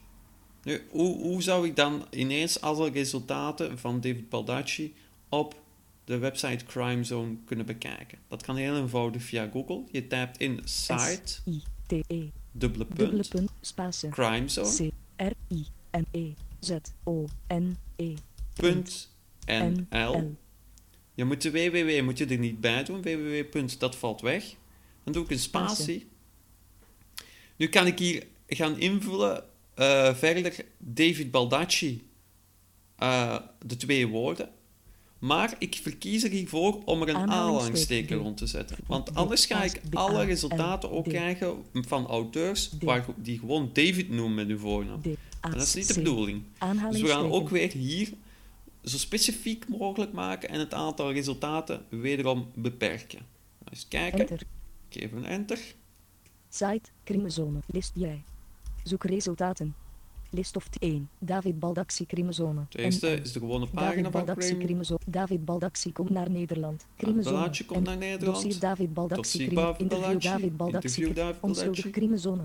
Nu, 0.64 0.82
hoe, 0.90 1.18
hoe 1.18 1.42
zou 1.42 1.68
ik 1.68 1.75
dan 1.75 2.06
ineens 2.10 2.62
alle 2.62 2.90
resultaten 2.90 3.80
van 3.80 4.02
David 4.02 4.30
Baldacci 4.30 4.96
op 5.30 5.62
de 6.04 6.18
website 6.18 6.66
Crime 6.66 7.04
Zone 7.04 7.36
kunnen 7.46 7.66
bekijken? 7.66 8.18
Dat 8.28 8.44
kan 8.44 8.56
heel 8.56 8.78
eenvoudig 8.78 9.24
via 9.24 9.50
Google. 9.54 9.84
Je 9.92 10.08
typt 10.08 10.38
in 10.38 10.62
site, 10.64 11.42
I-T-E, 11.92 12.32
dubbele 12.51 12.86
dubbele 12.88 13.10
punt, 13.10 13.30
punt, 13.30 13.51
spatie, 13.62 14.10
Crime 14.10 14.48
Zone, 14.48 14.92
C-R-I-M-E-Z-O-N-E, 15.18 15.74
punt 18.54 19.10
NL. 19.46 20.36
Je 21.15 21.25
moet 21.25 21.42
de 21.42 21.51
www 21.51 22.04
moet 22.04 22.18
je 22.18 22.25
er 22.25 22.38
niet 22.38 22.60
bij 22.60 22.84
doen. 22.84 23.01
www. 23.01 23.50
punt, 23.50 23.80
dat 23.80 23.96
valt 23.96 24.22
weg. 24.22 24.56
Dan 25.04 25.13
doe 25.13 25.24
ik 25.24 25.30
een 25.30 25.39
spatie. 25.39 25.75
Spatie. 25.75 26.08
Nu 27.56 27.68
kan 27.68 27.88
ik 27.88 28.00
hier 28.00 28.27
gaan 28.48 28.80
invullen 28.80 29.44
eh, 29.74 30.15
verder 30.15 30.65
David 30.77 31.32
Baldacci, 31.32 32.10
eh, 32.96 33.38
de 33.65 33.75
twee 33.75 34.08
woorden. 34.08 34.50
Maar 35.25 35.55
ik 35.60 35.79
verkies 35.82 36.24
er 36.24 36.29
hiervoor 36.29 36.84
om 36.84 37.01
er 37.01 37.10
een 37.10 38.08
D. 38.08 38.12
rond 38.12 38.38
te 38.38 38.48
zetten. 38.48 38.77
Want 38.88 39.15
anders 39.15 39.46
ga 39.46 39.63
ik 39.63 39.82
alle 39.94 40.24
resultaten 40.24 40.91
ook 40.91 41.03
krijgen 41.03 41.55
van 41.74 42.08
auteurs 42.08 42.72
waar, 42.79 43.05
die 43.15 43.39
gewoon 43.39 43.70
David 43.74 44.10
noemen 44.10 44.36
met 44.36 44.48
hun 44.48 44.60
voornaam. 44.60 45.01
En 45.41 45.51
dat 45.51 45.62
is 45.62 45.74
niet 45.74 45.88
de 45.88 45.94
bedoeling. 45.94 46.44
Dus 46.89 47.01
we 47.01 47.08
gaan 47.08 47.32
ook 47.32 47.50
weer 47.50 47.72
hier 47.72 48.13
zo 48.84 48.98
specifiek 48.98 49.67
mogelijk 49.67 50.12
maken 50.13 50.50
en 50.50 50.60
het 50.60 50.74
aantal 50.74 51.12
resultaten 51.12 51.86
wederom 51.89 52.51
beperken. 52.55 53.20
Eens 53.70 53.88
kijken. 53.88 54.20
Enter. 54.20 54.41
Ik 54.89 55.01
geef 55.01 55.12
een 55.12 55.25
enter. 55.25 55.60
Site, 56.50 56.89
crimezone, 57.03 57.60
list 57.67 57.91
jij. 57.96 58.24
Zoek 58.84 59.03
resultaten. 59.03 59.75
List 60.29 60.55
of 60.55 60.70
1. 60.79 61.10
David 61.20 61.60
Baldacci 61.60 62.05
crimezone. 62.05 62.65
De 62.70 62.77
eerste 62.77 63.22
is 63.22 63.32
de 63.32 63.39
gewone 63.39 63.60
David 63.60 63.74
pagina 63.74 64.12
van 64.12 64.12
Baldacci 64.12 64.58
crimezone. 64.58 65.00
David 65.05 65.46
Baldacci 65.46 65.91
komt 65.91 66.10
naar 66.10 66.29
Nederland. 66.29 66.86
Crimezone. 66.98 67.36
Baldacci 67.36 67.65
komt 67.65 67.86
naar 67.86 67.98
Nederland. 67.98 68.44
Dossier 68.44 68.60
David 68.60 68.94
Baldacci. 68.94 69.53
David 69.53 69.82
Interview. 69.82 70.22
David 70.22 70.58
Baldacci. 70.58 71.13
David 71.13 71.41
Onschuldig 71.41 71.89
crimezone. 71.89 72.44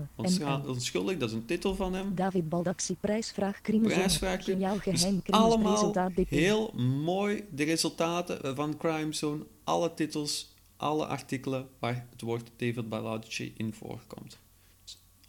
Onschuldig, 0.65 1.17
dat 1.17 1.29
is 1.29 1.35
een 1.35 1.45
titel 1.45 1.75
van 1.75 1.93
hem. 1.93 2.15
David 2.15 2.49
Baldacci 2.49 2.95
prijsvraag 2.95 3.61
crimezone. 3.61 3.95
Prijsvraag. 3.95 4.43
Geniaal 4.43 4.77
Dus 4.83 5.01
geheim 5.01 5.21
allemaal 5.29 5.71
resultaat 5.71 6.15
DP. 6.15 6.29
heel 6.29 6.73
mooi 7.03 7.43
de 7.51 7.63
resultaten 7.63 8.55
van 8.55 8.77
Crime 8.77 9.13
Zone. 9.13 9.43
Alle 9.63 9.93
titels, 9.93 10.55
alle 10.77 11.05
artikelen 11.05 11.67
waar 11.79 12.07
het 12.09 12.21
woord 12.21 12.49
David 12.57 12.89
Baldacci 12.89 13.53
in 13.57 13.73
voorkomt. 13.73 14.39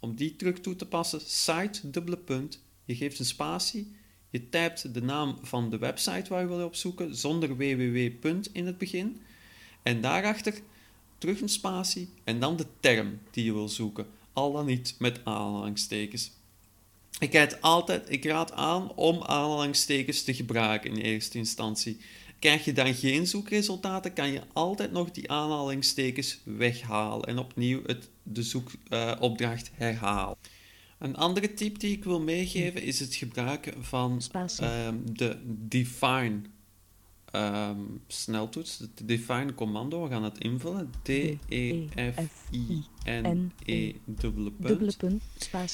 Om 0.03 0.15
die 0.15 0.35
terug 0.35 0.59
toe 0.59 0.75
te 0.75 0.85
passen, 0.85 1.21
site, 1.25 1.89
dubbele 1.89 2.17
punt. 2.17 2.63
Je 2.85 2.95
geeft 2.95 3.19
een 3.19 3.25
spatie. 3.25 3.91
Je 4.29 4.49
typt 4.49 4.93
de 4.93 5.01
naam 5.01 5.37
van 5.41 5.69
de 5.69 5.77
website 5.77 6.29
waar 6.29 6.41
je 6.41 6.47
wil 6.47 6.65
opzoeken, 6.65 7.15
zonder 7.15 7.57
www. 7.57 8.09
in 8.51 8.65
het 8.65 8.77
begin. 8.77 9.21
En 9.83 10.01
daarachter 10.01 10.53
terug 11.17 11.41
een 11.41 11.49
spatie 11.49 12.09
en 12.23 12.39
dan 12.39 12.55
de 12.55 12.65
term 12.79 13.19
die 13.31 13.45
je 13.45 13.53
wil 13.53 13.69
zoeken. 13.69 14.05
Al 14.33 14.51
dan 14.51 14.65
niet 14.65 14.95
met 14.99 15.19
aanhalingstekens. 15.23 16.31
Ik 17.19 17.31
altijd, 17.61 18.11
ik 18.11 18.25
raad 18.25 18.51
aan 18.51 18.95
om 18.95 19.21
aanhalingstekens 19.21 20.23
te 20.23 20.33
gebruiken 20.33 20.91
in 20.91 20.97
eerste 20.97 21.37
instantie. 21.37 21.97
Krijg 22.43 22.65
je 22.65 22.73
dan 22.73 22.93
geen 22.93 23.27
zoekresultaten, 23.27 24.13
kan 24.13 24.31
je 24.31 24.41
altijd 24.53 24.91
nog 24.91 25.11
die 25.11 25.31
aanhalingstekens 25.31 26.39
weghalen 26.43 27.27
en 27.27 27.37
opnieuw 27.37 27.81
het, 27.85 28.09
de 28.23 28.43
zoekopdracht 28.43 29.71
herhalen. 29.73 30.37
Een 30.99 31.15
andere 31.15 31.53
tip 31.53 31.79
die 31.79 31.95
ik 31.95 32.03
wil 32.03 32.21
meegeven 32.21 32.81
is 32.81 32.99
het 32.99 33.15
gebruiken 33.15 33.83
van 33.83 34.21
ehm, 34.59 34.95
de 35.05 35.37
define 35.45 36.41
ehm, 37.25 37.79
sneltoets, 38.07 38.77
de 38.77 39.05
define 39.05 39.53
commando. 39.53 40.03
We 40.03 40.09
gaan 40.09 40.23
het 40.23 40.37
invullen. 40.37 40.91
D-E-F-I-N-E 41.03 41.93
dubbele 44.05 44.51
punt. 44.51 44.67
Dubbele 44.67 44.93
punt. 44.97 45.23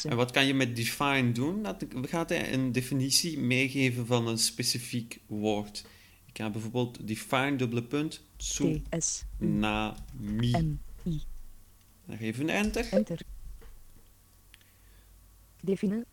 En 0.04 0.16
wat 0.16 0.32
kan 0.32 0.46
je 0.46 0.54
met 0.54 0.76
define 0.76 1.32
doen? 1.32 1.64
Dat 1.64 1.86
gaat 2.02 2.30
hij 2.30 2.54
een 2.54 2.72
definitie 2.72 3.40
meegeven 3.40 4.06
van 4.06 4.28
een 4.28 4.38
specifiek 4.38 5.20
woord. 5.28 5.84
Ik 6.29 6.38
ga 6.38 6.50
bijvoorbeeld 6.50 7.07
define 7.07 7.55
dubbele 7.55 7.83
punt 7.83 8.21
tsunami. 8.38 8.81
T-S. 8.89 9.24
M-I. 9.38 10.51
Dan 12.05 12.17
geef 12.17 12.36
je 12.38 12.41
een 12.43 12.50
enter. 12.50 12.88
Enter. 12.91 13.19
Define. 15.62 16.05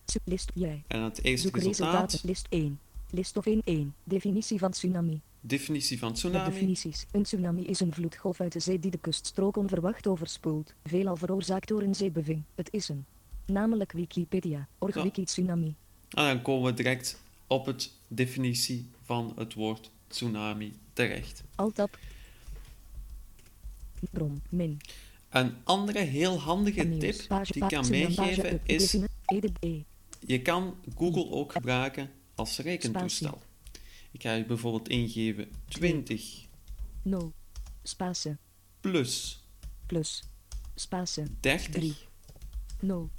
Jij. 0.54 0.82
En 0.87 1.00
het 1.00 1.25
eerste 1.25 1.46
Zoek 1.46 1.56
resultaat. 1.56 2.23
List 2.25 2.46
1. 2.50 2.78
List 3.11 3.37
of 3.37 3.46
1 3.46 3.61
1. 3.64 3.94
Definitie 4.04 4.58
van 4.58 4.70
tsunami. 4.70 5.20
definitie 5.40 5.99
van 5.99 6.08
De 6.08 6.14
tsunami. 6.14 6.50
definities. 6.50 7.06
Een 7.12 7.23
tsunami 7.23 7.64
is 7.64 7.80
een 7.80 7.92
vloedgolf 7.92 8.40
uit 8.40 8.52
de 8.52 8.61
zee 8.61 8.78
die 8.78 8.90
de 8.90 8.99
kuststrook 8.99 9.56
onverwacht 9.56 10.06
overspoelt, 10.06 10.75
veelal 10.85 11.16
veroorzaakt 11.16 11.68
door 11.68 11.82
een 11.82 11.94
zeebeving. 11.94 12.42
Het 12.54 12.68
is 12.73 12.88
een. 12.88 13.04
Namelijk 13.46 13.92
Wikipedia, 13.92 14.68
org 14.78 15.02
wiki 15.02 15.25
tsunami. 15.25 15.75
En 16.08 16.25
dan 16.25 16.42
komen 16.42 16.64
we 16.70 16.75
direct 16.76 17.23
op 17.46 17.66
het 17.66 17.92
definitie 18.08 18.87
van 19.02 19.32
het 19.37 19.54
woord 19.54 19.90
tsunami 20.16 20.73
terecht. 20.92 21.44
Bron, 24.11 24.42
min. 24.49 24.80
Een 25.28 25.54
andere 25.64 25.99
heel 25.99 26.40
handige 26.40 26.99
tip 26.99 27.28
die 27.52 27.62
ik 27.62 27.68
kan 27.68 27.88
meegeven 27.88 28.61
is... 28.64 28.96
Je 30.26 30.42
kan 30.42 30.76
Google 30.96 31.30
ook 31.30 31.52
gebruiken 31.52 32.11
als 32.35 32.58
rekentoestel. 32.58 33.42
Ik 34.11 34.23
ga 34.23 34.32
je 34.32 34.44
bijvoorbeeld 34.44 34.88
ingeven 34.88 35.50
20 35.68 36.44
0. 37.02 37.32
Space. 37.82 38.37
plus 38.80 39.44
Plus. 39.87 40.23
Space. 40.75 41.26
30 41.40 41.70
3. 41.70 41.96
0. 42.80 43.11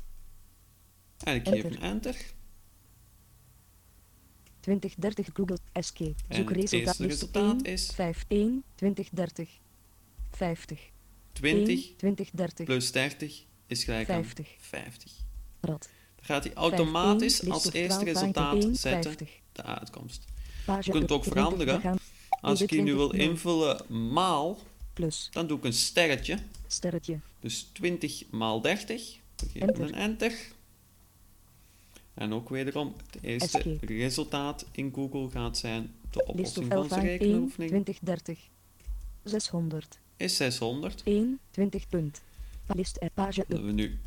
en 1.23 1.35
ik 1.35 1.47
geef 1.47 1.63
een 1.63 1.79
enter. 1.79 2.15
2030 4.67 5.27
Google 5.33 5.57
Escape. 5.71 6.13
Zoek 6.29 6.49
het 6.49 6.97
resultaat. 6.97 7.61
1, 7.61 7.73
is 7.73 7.91
5 7.93 8.25
1 8.27 8.63
2030. 8.75 9.49
50. 10.31 10.79
20 11.33 11.85
1 11.85 11.95
2030. 11.97 12.65
plus 12.65 12.91
30 12.91 13.43
is 13.67 13.83
gelijk 13.83 14.05
50. 14.05 14.47
aan 14.47 14.53
50. 14.59 15.11
Rad. 15.61 15.89
Dan 16.15 16.25
gaat 16.25 16.43
hij 16.43 16.53
automatisch 16.53 17.35
5, 17.35 17.43
1, 17.43 17.51
als 17.53 17.71
eerste 17.71 18.05
of 18.05 18.11
12, 18.11 18.19
resultaat 18.19 18.63
1, 18.63 18.75
zetten 18.75 19.03
50. 19.03 19.39
de 19.51 19.63
uitkomst. 19.63 20.25
Page 20.65 20.81
Je 20.83 20.91
kunt 20.91 21.03
het 21.03 21.11
ook 21.11 21.21
20, 21.21 21.41
veranderen. 21.41 21.81
gaan 21.81 21.97
Als 22.41 22.61
ik 22.61 22.69
hier 22.69 22.83
nu 22.83 22.95
wil 22.95 23.09
20, 23.09 23.29
invullen 23.29 24.11
maal, 24.13 24.59
Plus. 24.93 25.29
dan 25.31 25.47
doe 25.47 25.57
ik 25.57 25.63
een 25.63 25.73
sterretje. 25.73 26.37
Sterretje. 26.67 27.19
Dus 27.39 27.69
20 27.73 28.23
maal 28.29 28.61
30. 28.61 29.17
We 29.35 29.45
geven 29.49 29.67
Enter. 29.67 29.83
een 29.87 29.93
enter. 29.93 30.33
En 32.17 32.33
ook 32.33 32.49
wederom, 32.49 32.93
het 33.11 33.23
eerste 33.23 33.77
resultaat 33.81 34.65
in 34.71 34.91
Google 34.93 35.29
gaat 35.29 35.57
zijn 35.57 35.91
de 36.11 36.25
oplossing 36.25 36.65
van 36.67 36.75
11 36.77 36.83
onze 36.83 36.95
1 36.95 37.05
rekenoefening. 37.05 37.69
2030. 37.69 38.39
600. 39.23 39.99
Is 40.17 40.35
600. 40.35 41.01
1 41.03 41.39
20 41.51 41.87
punt. 41.87 42.21
List 42.67 42.97
er 43.01 43.09
page 43.13 43.41
up. 43.41 43.47
we 43.47 43.71
nu 43.71 43.99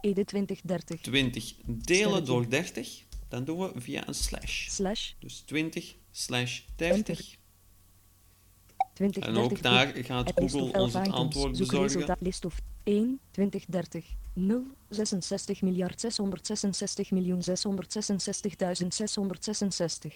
Ede 0.00 0.24
2030. 0.24 1.00
20 1.00 1.54
delen 1.64 2.24
door 2.24 2.48
30, 2.48 3.02
dan 3.28 3.44
doen 3.44 3.58
we 3.58 3.80
via 3.80 4.08
een 4.08 4.14
slash. 4.14 4.68
Slash 4.68 5.12
Dus 5.18 5.38
20 5.38 5.94
slash 6.10 6.60
30. 6.76 7.36
20 8.94 9.22
En 9.22 9.36
ook 9.36 9.48
30 9.48 9.60
daar 9.60 9.86
gaat 10.04 10.32
Google 10.34 10.62
of 10.62 10.72
11 10.72 10.84
ons 10.84 10.94
het 10.94 11.14
antwoord 11.14 11.58
bezorgen. 11.58 12.18
Resultaat 12.90 13.18
list 13.30 13.30
of 13.30 13.30
1 13.30 13.30
2030 13.30 14.04
0 14.32 14.62
66 14.88 15.62
miljard 15.62 16.00
666 16.00 17.10
miljoen 17.10 17.40
666.666. 17.40 17.44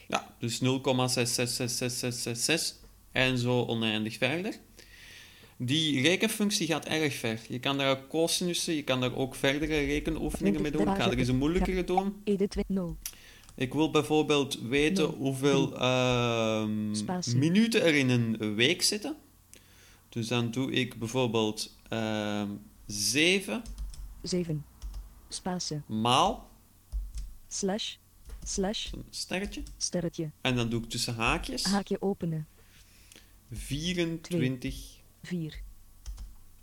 Ja, 0.09 0.35
dus 0.39 0.61
0,666666 0.63 0.67
en 3.13 3.39
zo 3.39 3.65
oneindig 3.65 4.17
verder. 4.17 4.55
Die 5.57 6.01
rekenfunctie 6.01 6.67
gaat 6.67 6.85
erg 6.85 7.15
ver. 7.15 7.41
Je 7.49 7.59
kan 7.59 7.79
daar 7.79 7.91
ook 7.91 8.09
cosinussen, 8.09 8.75
je 8.75 8.83
kan 8.83 9.01
daar 9.01 9.17
ook 9.17 9.35
verdere 9.35 9.85
rekenoefeningen 9.85 10.63
mee 10.63 10.71
doen. 10.71 10.89
Ik 10.89 10.97
ga 10.97 11.11
er 11.11 11.19
eens 11.19 11.29
een 11.29 11.37
moeilijkere 11.37 11.85
doen. 11.85 12.21
Ede 12.25 12.49
2 12.49 12.65
0. 12.69 12.97
Ik 13.55 13.73
wil 13.73 13.91
bijvoorbeeld 13.91 14.59
weten 14.61 15.05
hoeveel 15.05 15.67
Spatie. 16.93 17.37
minuten 17.37 17.83
er 17.83 17.95
in 17.95 18.09
een 18.09 18.55
week 18.55 18.83
zitten. 18.83 19.17
Dus 20.09 20.29
dan 20.29 20.51
doe 20.51 20.73
ik 20.73 20.99
bijvoorbeeld 20.99 21.77
ehm 21.93 22.51
7 22.87 23.63
7. 24.23 24.65
Spatie. 25.29 25.83
maal 25.87 26.51
Slash. 27.49 27.97
Slash. 28.45 28.93
een 28.93 29.05
sterretje. 29.11 29.63
Sterretje. 29.77 30.31
En 30.41 30.57
dan 30.57 30.69
doe 30.69 30.83
ik 30.83 30.89
tussen 30.91 31.15
haakjes 31.15 31.65
Haakje 31.65 32.03
openen. 32.03 32.47
24 33.51 35.01
4. 35.23 35.63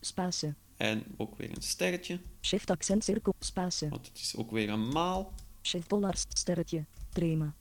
Spatie. 0.02 0.54
en 0.78 1.04
ook 1.18 1.38
weer 1.38 1.50
een 1.50 1.62
sterretje. 1.62 2.20
Shift 2.42 2.70
accent 2.70 3.04
cirkel. 3.04 3.34
Spatie. 3.40 3.90
Want 3.90 4.08
het 4.08 4.18
is 4.18 4.36
ook 4.36 4.52
weer 4.52 4.70
een 4.70 4.88
maal. 4.88 5.34
Shift 5.62 5.90
dollar 5.90 6.16
sterretje. 6.18 6.86
Trema. 7.10 7.54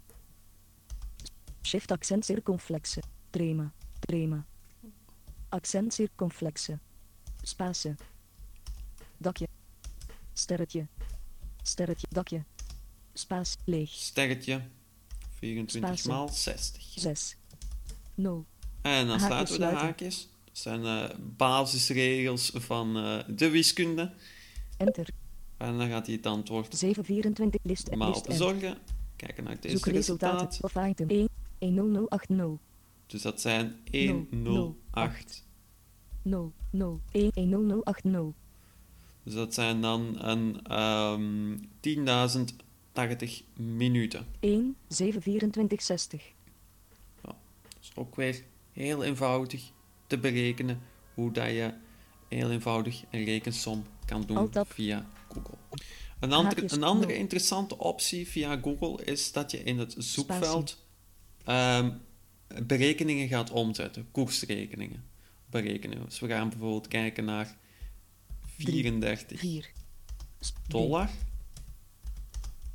Shift 1.62 1.90
accent 1.90 2.25
circumflexe. 2.25 3.02
Trema. 3.30 3.72
Trema. 4.00 4.46
Accent 5.48 5.94
circumflexe. 5.94 6.78
Spatie. 7.48 7.94
Dakje. 9.16 9.48
Sterretje. 10.32 10.86
Sterretje. 11.62 12.06
Dakje. 12.10 12.44
Spaas. 13.12 13.56
Leeg. 13.64 13.90
Sterretje. 13.90 14.62
24 15.38 15.98
Spatie. 15.98 16.10
maal 16.10 16.28
60. 16.28 16.82
6. 16.94 17.36
0. 18.14 18.44
En 18.82 19.06
dan 19.06 19.18
Haakjes 19.18 19.26
sluiten 19.26 19.54
we 19.54 19.60
de 19.60 19.64
haakjes. 19.66 20.28
Dat 20.44 20.58
zijn 20.58 20.84
eh, 20.84 21.16
basisregels 21.36 22.50
van 22.54 22.96
eh, 22.96 23.18
de 23.28 23.50
wiskunde. 23.50 24.12
Enter. 24.76 25.08
En 25.56 25.78
dan 25.78 25.88
gaat 25.88 26.06
hij 26.06 26.14
het 26.14 26.26
antwoord 26.26 26.76
724. 26.78 27.60
List. 27.62 27.94
maal 27.94 28.08
list 28.10 28.26
en 28.26 28.32
bezorgen. 28.32 28.78
Kijken 29.16 29.44
naar 29.44 29.60
deze 29.60 29.76
Zoek 29.76 29.86
resultaten. 29.86 30.46
resultaat. 30.46 30.76
Of 30.76 30.88
item 30.90 31.08
1. 31.08 31.28
10080. 31.58 32.58
Dus 33.06 33.22
dat 33.22 33.40
zijn 33.40 33.76
Nul, 34.30 34.78
nul, 36.22 36.52
108. 36.70 37.00
0. 37.00 37.00
0. 37.00 37.00
1. 37.12 37.30
10080. 37.34 38.34
Dus 39.22 39.34
dat 39.34 39.54
zijn 39.54 39.80
dan 39.80 40.16
een 40.18 40.60
ehm 40.62 41.56
10.080 41.80 43.30
minuten. 43.56 44.26
1. 44.40 44.76
72460. 44.88 46.22
Dat 47.20 47.34
is 47.80 47.92
ook 47.94 48.16
weer 48.16 48.44
heel 48.72 49.04
eenvoudig 49.04 49.70
te 50.06 50.18
berekenen 50.18 50.80
hoe 51.14 51.32
dat 51.32 51.46
je 51.46 51.75
heel 52.28 52.50
eenvoudig 52.50 53.04
een 53.10 53.25
rekensom 53.25 53.84
kan 54.04 54.22
doen 54.26 54.50
via 54.66 55.06
Google. 55.28 55.58
Een 56.20 56.32
andere, 56.32 56.72
een 56.72 56.82
andere 56.82 57.16
interessante 57.16 57.78
optie 57.78 58.28
via 58.28 58.58
Google 58.62 59.04
is 59.04 59.32
dat 59.32 59.50
je 59.50 59.62
in 59.62 59.78
het 59.78 59.94
zoekveld 59.98 60.84
ehm, 61.44 61.90
berekeningen 62.62 63.28
gaat 63.28 63.50
omzetten, 63.50 64.08
koersrekeningen 64.10 65.07
berekenen. 65.50 66.04
Dus 66.04 66.20
we 66.20 66.28
gaan 66.28 66.48
bijvoorbeeld 66.48 66.88
kijken 66.88 67.24
naar 67.24 67.56
34 68.46 69.38
4. 69.38 69.70
dollar 70.68 71.10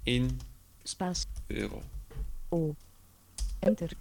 in 0.03 0.39
Spaas. 0.83 1.25
euro. 1.47 1.81
O. 2.49 2.75
Enter. 3.59 3.91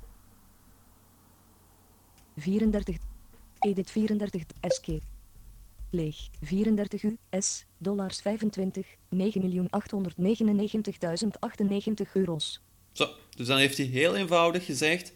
34. 2.37 2.97
Edit 3.59 3.91
34. 3.91 4.43
Escape. 4.61 5.03
Leeg. 5.91 6.29
34 6.43 7.03
US. 7.31 7.65
Dollars 7.79 8.21
25. 8.21 8.87
9.899.098 9.17 9.23
euro's. 12.13 12.61
Zo, 12.93 13.09
dus 13.37 13.47
dan 13.47 13.59
heeft 13.59 13.77
hij 13.77 13.87
heel 13.87 14.17
eenvoudig 14.17 14.65
gezegd 14.65 15.13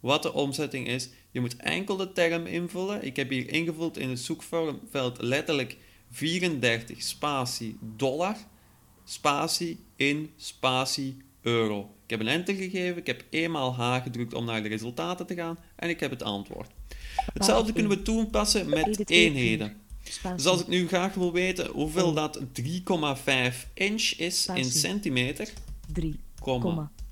wat 0.00 0.22
de 0.22 0.32
omzetting 0.32 0.86
is. 0.86 1.10
Je 1.30 1.40
moet 1.40 1.56
enkel 1.56 1.96
de 1.96 2.12
term 2.12 2.46
invullen. 2.46 3.04
Ik 3.04 3.16
heb 3.16 3.30
hier 3.30 3.52
ingevuld 3.52 3.98
in 3.98 4.08
het 4.08 4.20
zoekveld 4.20 5.22
letterlijk 5.22 5.76
34 6.10 7.02
spatie 7.02 7.78
dollar, 7.96 8.36
spatie 9.04 9.78
in 9.96 10.30
spatie 10.36 11.16
euro. 11.42 11.94
Ik 12.04 12.10
heb 12.10 12.20
een 12.20 12.28
enter 12.28 12.54
gegeven, 12.54 12.96
ik 12.96 13.06
heb 13.06 13.24
eenmaal 13.30 13.74
H 13.74 14.02
gedrukt 14.02 14.34
om 14.34 14.44
naar 14.44 14.62
de 14.62 14.68
resultaten 14.68 15.26
te 15.26 15.34
gaan 15.34 15.58
en 15.76 15.88
ik 15.88 16.00
heb 16.00 16.10
het 16.10 16.22
antwoord. 16.22 16.70
Hetzelfde 17.32 17.72
kunnen 17.72 17.92
we 17.92 18.02
toepassen 18.02 18.68
met 18.68 19.10
eenheden. 19.10 19.76
Dus 20.36 20.46
als 20.46 20.60
ik 20.60 20.66
nu 20.66 20.88
graag 20.88 21.14
wil 21.14 21.32
weten 21.32 21.66
hoeveel 21.70 22.12
dat 22.12 22.40
3,5 22.62 23.72
inch 23.74 24.12
is 24.16 24.46
in 24.46 24.64
centimeter, 24.64 25.48
3. 25.92 26.18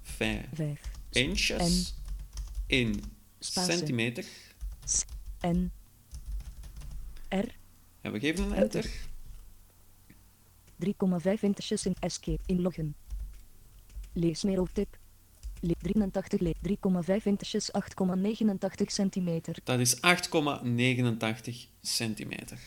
5 0.02 0.44
5. 0.52 0.80
inches 1.10 1.94
in 2.66 3.02
Spatie. 3.46 3.72
centimeter. 3.72 4.24
N. 5.46 5.70
R. 7.28 7.48
En 8.00 8.12
we 8.12 8.20
geven 8.20 8.44
een 8.44 8.52
Enter. 8.52 8.84
enter. 8.84 9.14
3,5 11.36 11.40
inches 11.40 11.86
in 11.86 11.94
escape 12.00 12.42
inloggen. 12.46 12.94
Lees 14.12 14.42
meer 14.42 14.60
op 14.60 14.68
tip. 14.72 14.98
Le 15.60 15.74
83 15.82 16.40
le 16.40 16.54
3,5 17.18 17.22
inches 17.24 17.70
8,89 17.72 18.84
centimeter. 18.86 19.56
Dat 19.64 19.78
is 19.78 19.96
8,89 19.96 20.02
centimeter. 21.80 22.58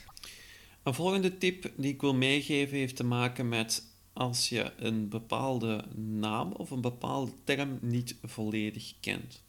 Een 0.84 0.94
volgende 0.94 1.38
tip 1.38 1.72
die 1.78 1.94
ik 1.94 2.02
wil 2.02 2.16
meegeven 2.16 2.78
heeft 2.78 2.96
te 2.96 3.04
maken 3.04 3.50
met 3.50 3.84
als 4.14 4.50
je 4.50 4.74
een 4.78 5.10
bepaalde 5.10 5.86
naam 5.96 6.52
of 6.52 6.72
een 6.72 6.82
bepaalde 6.82 7.32
term 7.44 7.78
niet 7.82 8.16
volledig 8.24 8.94
kent. 9.00 9.42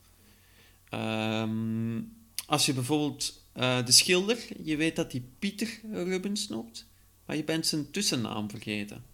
Ehm, 0.90 2.00
als 2.46 2.66
je 2.66 2.72
bijvoorbeeld 2.72 3.42
eh, 3.52 3.84
de 3.86 3.92
schilder, 3.92 4.38
je 4.62 4.76
weet 4.76 4.96
dat 4.96 5.12
hij 5.12 5.22
Pieter 5.38 5.80
Rubens 5.92 6.48
noemt, 6.48 6.86
maar 7.26 7.36
je 7.36 7.44
bent 7.44 7.66
zijn 7.66 7.90
tussennaam 7.90 8.50
vergeten. 8.50 9.04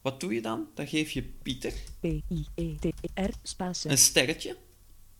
Wat 0.00 0.20
doe 0.20 0.34
je 0.34 0.42
dan? 0.42 0.66
Dan 0.74 0.86
geef 0.86 1.10
je 1.10 1.22
Pieter 1.22 1.72
P 2.00 2.04
I 2.04 2.46
E 2.54 2.74
T 2.78 2.84
E 2.84 2.90
R 3.14 3.30
spatie. 3.42 3.90
een 3.90 3.98
sterretje. 3.98 4.56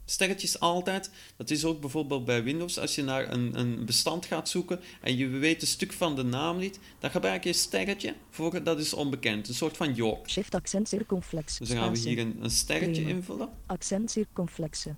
Sterretje 0.04 0.46
is 0.46 0.60
altijd, 0.60 1.10
dat 1.36 1.50
is 1.50 1.64
ook 1.64 1.80
bijvoorbeeld 1.80 2.24
bij 2.24 2.42
Windows, 2.42 2.78
als 2.78 2.94
je 2.94 3.02
naar 3.02 3.32
een, 3.32 3.58
een 3.58 3.84
bestand 3.84 4.26
gaat 4.26 4.48
zoeken 4.48 4.80
en 5.00 5.16
je 5.16 5.28
weet 5.28 5.62
een 5.62 5.68
stuk 5.68 5.92
van 5.92 6.16
de 6.16 6.22
naam 6.22 6.58
niet, 6.58 6.78
dan 6.98 7.10
gebruik 7.10 7.42
je 7.42 7.48
een 7.48 7.54
sterretje 7.54 8.14
voor 8.30 8.64
dat 8.64 8.78
is 8.78 8.92
onbekend, 8.92 9.48
een 9.48 9.54
soort 9.54 9.76
van 9.76 9.94
York. 9.94 10.30
Shift 10.30 10.54
accent 10.54 10.88
circumflex. 10.88 11.58
Dus 11.58 11.68
dan 11.68 11.76
gaan 11.76 11.92
we 11.92 11.98
hier 11.98 12.18
een, 12.18 12.36
een 12.40 12.50
sterretje 12.50 13.02
invullen. 13.02 13.48
Accent 13.66 14.10
circumflexe. 14.10 14.94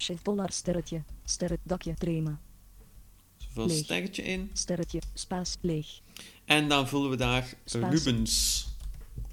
Shift 0.00 0.24
dollar 0.24 0.52
sterretje. 0.52 1.02
Sterret 1.24 1.60
dakje 1.62 1.94
trema. 1.94 2.38
Zoveel 3.36 3.66
Leeg. 3.66 3.84
sterretje 3.84 4.22
in. 4.22 4.50
Sterretje. 4.52 5.00
Spaas 5.14 5.56
leeg. 5.60 6.00
En 6.44 6.68
dan 6.68 6.88
vullen 6.88 7.10
we 7.10 7.16
daar. 7.16 7.54
Rubens, 7.64 8.66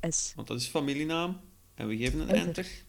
S. 0.09 0.33
want 0.35 0.47
dat 0.47 0.59
is 0.59 0.67
familienaam. 0.67 1.39
En 1.75 1.87
we 1.87 1.97
geven 1.97 2.19
een 2.19 2.27
Enter. 2.27 2.45
enter. 2.47 2.85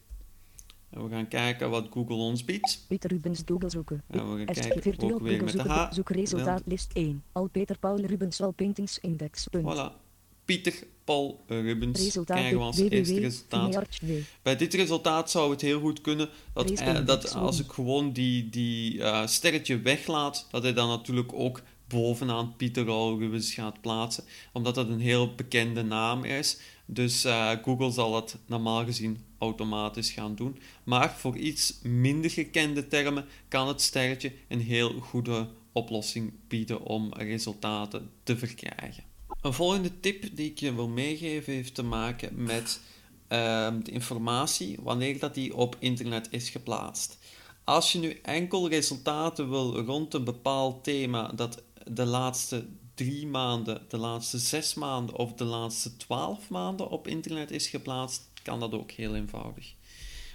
En 0.89 1.03
we 1.03 1.09
gaan 1.09 1.27
kijken 1.27 1.69
wat 1.69 1.87
Google 1.91 2.15
ons 2.15 2.45
biedt. 2.45 2.85
Peter 2.87 3.09
Rubens 3.09 3.41
Google 3.45 3.69
zoeken. 3.69 4.03
En 4.07 4.31
we 4.31 4.45
gaan 4.45 4.55
kijken 4.55 4.81
virtueel 4.81 5.13
ook 5.13 5.21
weer 5.21 5.39
Google 5.39 5.45
met 5.45 5.53
de 5.53 5.59
zoeken. 5.59 5.87
H. 5.87 5.93
Zoekresultaat 5.93 6.61
list 6.65 6.91
1. 6.93 7.23
Al 7.31 7.47
Peter 7.47 7.79
Paul 7.79 8.05
Rubens 8.05 8.37
Wall 8.39 8.51
Paintings 8.51 8.99
Index. 8.99 9.47
Punt. 9.47 9.75
Voilà. 9.75 10.08
Pieter 10.49 10.73
Paul 11.03 11.43
Rubens 11.47 12.01
Resultaat 12.01 12.37
krijgen 12.37 12.57
we 12.57 12.63
als 12.63 12.77
eerste 12.77 13.19
resultaat. 13.19 13.99
Bij 14.41 14.55
dit 14.55 14.73
resultaat 14.73 15.31
zou 15.31 15.51
het 15.51 15.61
heel 15.61 15.79
goed 15.79 16.01
kunnen 16.01 16.29
dat, 16.53 16.71
eh, 16.71 17.05
dat 17.05 17.33
als 17.33 17.59
ik 17.59 17.71
gewoon 17.71 18.11
die, 18.11 18.49
die 18.49 19.03
eh, 19.03 19.27
sterretje 19.27 19.79
weglaat, 19.79 20.47
dat 20.51 20.63
hij 20.63 20.73
dan 20.73 20.87
natuurlijk 20.87 21.33
ook 21.33 21.61
bovenaan 21.87 22.55
Pieter 22.55 22.85
Paul 22.85 23.19
Rubens 23.19 23.53
gaat 23.53 23.81
plaatsen, 23.81 24.23
omdat 24.53 24.75
dat 24.75 24.87
een 24.87 24.99
heel 24.99 25.35
bekende 25.35 25.83
naam 25.83 26.23
is. 26.23 26.57
Dus 26.85 27.23
eh, 27.23 27.51
Google 27.63 27.91
zal 27.91 28.11
dat 28.11 28.37
normaal 28.45 28.85
gezien 28.85 29.23
automatisch 29.37 30.11
gaan 30.11 30.35
doen. 30.35 30.59
Maar 30.83 31.15
voor 31.17 31.37
iets 31.37 31.79
minder 31.81 32.31
gekende 32.31 32.87
termen 32.87 33.25
kan 33.47 33.67
het 33.67 33.81
sterretje 33.81 34.31
een 34.47 34.61
heel 34.61 34.99
goede 34.99 35.47
oplossing 35.71 36.33
bieden 36.47 36.81
om 36.81 37.13
resultaten 37.13 38.09
te 38.23 38.37
verkrijgen. 38.37 39.08
Een 39.41 39.53
volgende 39.53 39.99
tip 39.99 40.35
die 40.35 40.49
ik 40.49 40.59
je 40.59 40.75
wil 40.75 40.87
meegeven 40.87 41.53
heeft 41.53 41.75
te 41.75 41.83
maken 41.83 42.43
met 42.43 42.79
ehm, 43.27 43.79
de 43.83 43.91
informatie 43.91 44.77
wanneer 44.81 45.19
dat 45.19 45.33
die 45.33 45.55
op 45.55 45.75
internet 45.79 46.27
is 46.31 46.49
geplaatst. 46.49 47.17
Als 47.63 47.91
je 47.91 47.99
nu 47.99 48.19
enkel 48.21 48.69
resultaten 48.69 49.49
wil 49.49 49.79
rond 49.79 50.13
een 50.13 50.23
bepaald 50.23 50.83
thema 50.83 51.27
dat 51.27 51.63
de 51.91 52.05
laatste 52.05 52.65
drie 52.93 53.27
maanden, 53.27 53.81
de 53.87 53.97
laatste 53.97 54.37
zes 54.37 54.73
maanden 54.73 55.15
of 55.15 55.33
de 55.33 55.43
laatste 55.43 55.97
twaalf 55.97 56.49
maanden 56.49 56.89
op 56.89 57.07
internet 57.07 57.51
is 57.51 57.67
geplaatst, 57.67 58.29
kan 58.43 58.59
dat 58.59 58.73
ook 58.73 58.91
heel 58.91 59.15
eenvoudig. 59.15 59.73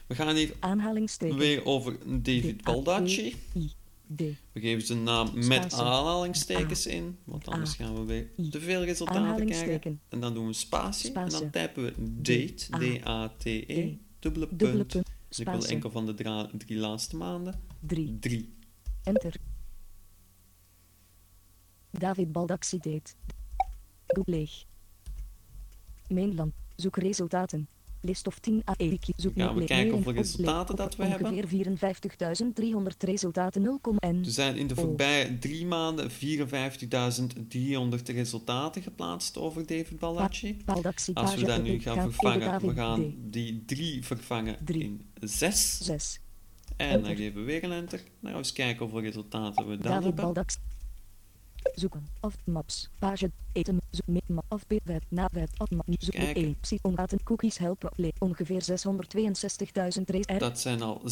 We 0.06 0.14
gaan 0.14 0.36
hier 0.36 0.54
weer 1.36 1.64
over 1.64 1.98
David 2.22 2.62
Baldacci. 2.62 3.36
D. 4.16 4.18
We 4.52 4.60
geven 4.60 4.86
ze 4.86 4.92
een 4.94 5.02
naam 5.02 5.30
met 5.34 5.44
Spatie. 5.44 5.78
aanhalingstekens 5.78 6.86
in, 6.86 7.18
want 7.24 7.48
anders 7.48 7.70
A. 7.70 7.74
gaan 7.84 7.94
we 7.94 8.04
weer 8.04 8.50
te 8.50 8.60
veel 8.60 8.84
resultaten 8.84 9.46
krijgen. 9.46 10.00
En 10.08 10.20
dan 10.20 10.34
doen 10.34 10.46
we 10.46 10.52
spatie, 10.52 11.04
en 11.06 11.10
Spatie. 11.30 11.38
dan 11.40 11.50
typen 11.50 11.84
we 11.84 11.92
date, 12.22 12.66
A. 12.74 12.78
D-A-T-E, 13.28 13.64
E. 13.66 13.96
dubbele 14.18 14.46
punt. 14.46 14.60
Dubbele 14.60 14.84
punt. 14.84 15.10
Dus 15.28 15.38
ik 15.38 15.48
wil 15.48 15.64
enkel 15.64 15.90
van 15.90 16.06
de 16.06 16.14
dra- 16.14 16.50
drie 16.58 16.78
laatste 16.78 17.16
maanden. 17.16 17.60
3. 17.80 18.18
3. 18.18 18.54
Enter. 19.02 19.34
David 21.90 22.32
Baldacci 22.32 22.78
date. 22.78 23.12
Google 24.06 24.32
leeg. 24.36 24.64
Mainland. 26.08 26.52
Zoek 26.76 26.96
resultaten. 26.96 27.68
List 28.04 28.26
of 28.26 28.38
10 28.38 28.62
AE 28.64 28.88
wiki. 28.88 29.12
Zoek 29.16 29.32
gaan 29.36 29.54
we 29.54 29.64
kijken 29.64 29.92
hoeveel 29.94 30.12
resultaten 30.12 30.76
dat 30.76 30.96
we 30.96 31.04
hebben. 31.04 31.32
Ongeveer 31.32 31.66
54.300 32.90 32.96
resultaten 32.98 33.62
0, 33.62 33.80
en 33.98 34.16
Er 34.24 34.30
zijn 34.30 34.56
in 34.56 34.66
de 34.66 34.74
Oh. 34.74 34.80
voorbije 34.80 35.38
drie 35.38 35.66
maanden 35.66 36.10
54.300 36.10 38.08
resultaten 38.08 38.82
geplaatst 38.82 39.38
over 39.38 39.66
David 39.66 39.98
Baldacci. 39.98 40.56
Als 41.14 41.34
we 41.34 41.44
dat 41.44 41.62
nu 41.62 41.80
gaan 41.80 41.96
Ga- 41.96 42.02
vervangen, 42.02 42.60
we 42.66 42.74
gaan 42.74 43.14
die 43.30 43.62
3 43.66 44.04
vervangen 44.04 44.56
in 44.66 45.06
6. 45.20 45.78
6. 45.82 46.20
En 46.76 47.02
dan 47.02 47.16
geven 47.16 47.40
we 47.40 47.46
weer 47.46 47.64
een 47.64 47.72
enter. 47.72 48.02
Nou, 48.20 48.36
eens 48.36 48.52
kijken 48.52 48.82
hoeveel 48.82 49.00
resultaten 49.02 49.68
we 49.68 49.78
dan 49.78 49.92
hebben. 50.02 50.44
Zoeken. 51.74 52.06
Of 52.20 52.34
maps. 52.44 52.88
Page. 52.98 53.30
Eten. 53.52 53.80
Zoek. 53.90 54.06
Me, 54.06 54.20
ma, 54.26 54.42
of 54.48 54.66
b, 54.66 54.72
web. 54.84 55.02
Na 55.08 55.28
web. 55.32 55.48
Of 55.56 55.70
map. 55.70 55.86
Zoek. 55.98 56.14
1. 56.14 56.56
Psi. 56.60 56.78
Onlaten. 56.82 57.22
Cookies 57.22 57.58
helpen. 57.58 57.90
Le. 57.96 58.12
Ongeveer 58.18 58.62
662.000 58.62 58.70
race. 60.04 60.34
R. 60.34 60.38
Dat 60.38 60.60
zijn 60.60 60.82
al 60.82 61.02
662.000 61.02 61.08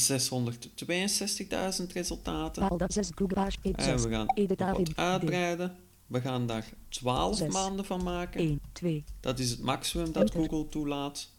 resultaten. 1.93 2.69
Baldax 2.69 2.95
6. 2.95 3.11
Google 3.15 3.35
page. 3.35 3.57
En 3.63 3.85
6. 3.85 4.03
we 4.03 4.11
gaan 4.11 4.27
wat 4.57 4.97
uitbreiden. 4.97 5.77
We 6.07 6.21
gaan 6.21 6.47
daar 6.47 6.69
12 6.89 7.37
Zes. 7.37 7.53
maanden 7.53 7.85
van 7.85 8.03
maken. 8.03 8.41
1. 8.41 8.61
2. 8.73 9.05
Dat 9.21 9.39
is 9.39 9.51
het 9.51 9.61
maximum 9.61 10.13
dat. 10.13 10.31
Google 10.31 10.69
toelaat. 10.69 11.31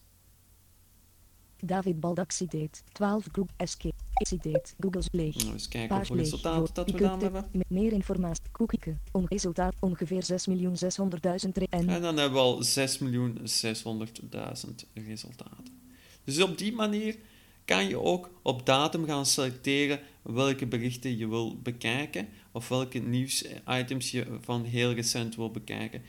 David 1.66 2.00
Baldaxi 2.00 2.46
date. 2.46 2.82
12. 2.92 3.26
Google. 3.32 3.54
Escape. 3.58 3.96
Easy 4.14 4.38
date. 4.42 4.74
Google's 4.80 5.08
leeg. 5.12 5.36
Nou, 5.36 5.52
eens 5.52 5.68
kijken 5.68 5.98
leeg. 5.98 6.10
resultaten 6.10 6.60
Rood. 6.60 6.76
dat 6.76 6.92
we 6.92 6.98
dan 6.98 7.22
hebben. 7.22 7.46
Met 7.52 7.70
meer 7.70 7.92
informatie. 7.92 8.44
Cookieke. 8.52 8.96
On 9.12 9.26
resultaat. 9.28 9.74
Ongeveer 9.80 10.24
6.600.000 10.24 11.22
ra- 11.22 11.36
en 11.70 11.90
En 11.90 12.02
dan 12.02 12.18
hebben 12.18 12.34
we 12.34 12.40
al 12.40 12.64
6.600.000 12.64 14.88
resultaten. 14.94 15.82
Dus 16.24 16.42
op 16.42 16.58
die 16.58 16.74
manier 16.74 17.16
kan 17.66 17.88
je 17.88 18.00
ook 18.00 18.30
op 18.42 18.66
datum 18.66 19.06
gaan 19.06 19.26
selecteren 19.26 20.00
welke 20.22 20.66
berichten 20.66 21.18
je 21.18 21.28
wil 21.28 21.58
bekijken 21.62 22.28
of 22.52 22.68
welke 22.68 23.00
nieuwsitems 23.00 24.12
je 24.12 24.26
van 24.42 24.64
heel 24.64 24.92
recent 24.92 25.36
wil 25.36 25.52
bekijken. 25.52 26.02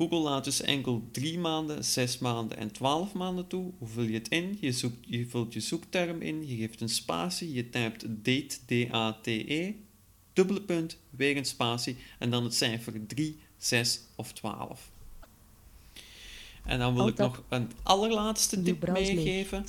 Google 0.00 0.18
laat 0.18 0.44
dus 0.44 0.60
enkel 0.60 1.08
3 1.12 1.38
maanden, 1.38 1.84
6 1.84 2.18
maanden 2.18 2.58
en 2.58 2.72
12 2.72 3.12
maanden 3.12 3.46
toe. 3.46 3.72
Hoe 3.78 3.88
vul 3.88 4.02
je 4.02 4.14
het 4.14 4.28
in? 4.28 4.58
Je, 4.60 4.72
zoekt, 4.72 4.96
je 5.00 5.26
vult 5.26 5.52
je 5.52 5.60
zoekterm 5.60 6.22
in, 6.22 6.46
je 6.46 6.56
geeft 6.56 6.80
een 6.80 6.88
spatie, 6.88 7.52
je 7.52 7.70
typt 7.70 8.06
date, 8.08 8.58
D-A-T-E, 8.66 9.72
dubbele 10.32 10.60
punt, 10.60 10.98
weer 11.10 11.36
een 11.36 11.44
spatie 11.44 11.96
en 12.18 12.30
dan 12.30 12.44
het 12.44 12.54
cijfer 12.54 13.06
3, 13.06 13.38
6 13.58 14.00
of 14.14 14.32
12. 14.32 14.90
En 16.64 16.78
dan 16.78 16.94
wil 16.94 17.08
ik 17.08 17.20
Altijd 17.20 17.38
nog 17.38 17.44
een 17.48 17.70
allerlaatste 17.82 18.62
tip 18.62 18.88
meegeven. 18.88 19.64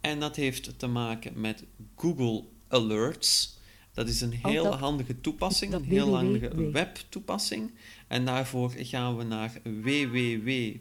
En 0.00 0.20
dat 0.20 0.36
heeft 0.36 0.78
te 0.78 0.86
maken 0.86 1.40
met 1.40 1.64
Google 1.96 2.44
Alerts. 2.68 3.58
Dat 3.92 4.08
is 4.08 4.20
een 4.20 4.32
heel 4.32 4.64
Altijd 4.64 4.80
handige 4.80 5.20
toepassing, 5.20 5.72
een 5.72 5.84
heel 5.84 6.14
handige 6.14 6.70
webtoepassing. 6.70 7.70
En 8.08 8.24
daarvoor 8.24 8.72
gaan 8.76 9.16
we 9.16 9.24
naar 9.24 9.52
www. 9.62 10.76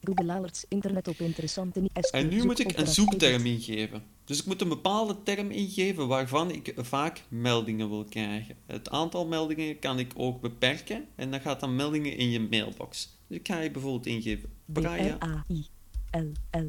Google 0.02 0.32
Alerts 0.32 0.64
internet 0.68 1.08
op 1.08 1.18
interessante 1.18 1.90
En 2.10 2.28
nu 2.28 2.44
moet 2.44 2.58
ik 2.58 2.78
een 2.78 2.86
zoekterm 2.86 3.46
ingeven. 3.46 4.02
Dus 4.30 4.40
ik 4.40 4.46
moet 4.46 4.60
een 4.60 4.68
bepaalde 4.68 5.22
term 5.22 5.50
ingeven 5.50 6.08
waarvan 6.08 6.50
ik 6.50 6.74
vaak 6.76 7.22
meldingen 7.28 7.88
wil 7.88 8.04
krijgen. 8.04 8.56
Het 8.66 8.90
aantal 8.90 9.26
meldingen 9.26 9.78
kan 9.78 9.98
ik 9.98 10.12
ook 10.16 10.40
beperken 10.40 11.08
en 11.14 11.30
dan 11.30 11.40
gaat 11.40 11.60
dan 11.60 11.76
meldingen 11.76 12.16
in 12.16 12.30
je 12.30 12.40
mailbox. 12.40 13.18
Dus 13.26 13.38
ik 13.38 13.48
ga 13.48 13.60
je 13.60 13.70
bijvoorbeeld 13.70 14.06
ingeven. 14.06 14.52
Braille, 14.64 15.16
B-R-A-I-L-L-E 15.16 16.60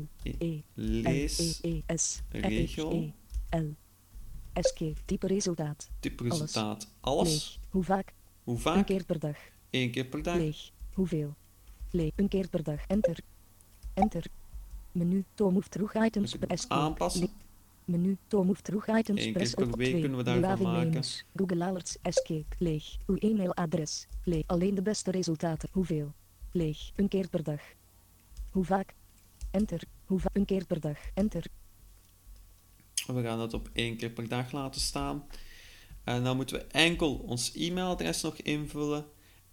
lees, 0.74 1.60
L-E-E-S 1.62 2.22
regel, 2.30 3.14
L 3.50 3.66
SK 4.54 4.80
type 5.06 5.28
resultaat. 5.28 5.90
Type 6.00 6.24
resultaat, 6.24 6.94
alles. 7.00 7.60
hoe 7.70 7.84
vaak? 7.84 8.14
Hoe 8.44 8.56
een 8.56 8.62
vaak? 8.62 8.86
keer 8.86 9.06
per 9.06 9.20
dag. 9.20 9.38
Eén 9.70 9.92
keer 9.92 10.06
per 10.06 10.24
dag. 10.24 10.36
leeg. 10.36 10.72
Hoeveel? 10.94 11.36
Leeg. 11.92 12.12
Een 12.16 12.28
keer 12.28 12.50
per 12.50 12.64
dag. 12.64 12.86
Enter. 12.88 13.18
Enter. 13.94 14.26
Menu. 14.92 15.26
To 15.34 15.52
move 15.52 15.70
terug. 15.70 15.94
Items. 15.96 16.38
Escape. 16.48 16.74
aanpassen. 16.74 17.30
Menu 17.92 18.18
to 18.28 18.44
move 18.44 18.62
terug 18.62 18.88
items 18.88 19.32
press 19.32 19.54
per 19.54 19.64
op 19.64 19.76
week 19.76 19.90
2 19.90 20.02
kunnen 20.02 20.18
we 20.18 20.24
daarvan 20.24 20.72
maken. 20.72 21.04
Google 21.36 21.66
Alerts 21.66 21.98
escape 22.02 22.56
leeg 22.58 22.98
uw 23.08 23.16
e-mailadres 23.16 24.08
leeg 24.24 24.44
alleen 24.48 24.76
de 24.76 24.82
beste 24.82 25.12
resultaten. 25.12 25.70
Hoeveel? 25.72 26.14
Leeg 26.52 26.92
een 26.96 27.08
keer 27.08 27.30
per 27.30 27.44
dag. 27.44 27.62
Hoe 28.50 28.66
vaak? 28.66 28.94
Enter. 29.52 29.82
Hoe 30.06 30.20
vaak 30.20 30.36
een 30.36 30.46
keer 30.46 30.66
per 30.66 30.80
dag. 30.80 30.98
Enter. 31.14 31.46
We 33.08 33.22
gaan 33.22 33.38
dat 33.38 33.54
op 33.54 33.70
één 33.74 33.98
keer 33.98 34.10
per 34.10 34.28
dag 34.28 34.52
laten 34.52 34.82
staan. 34.82 35.26
En 36.04 36.24
dan 36.24 36.36
moeten 36.36 36.56
we 36.56 36.64
enkel 36.66 37.16
ons 37.16 37.54
e-mailadres 37.56 38.22
nog 38.22 38.36
invullen. 38.36 39.06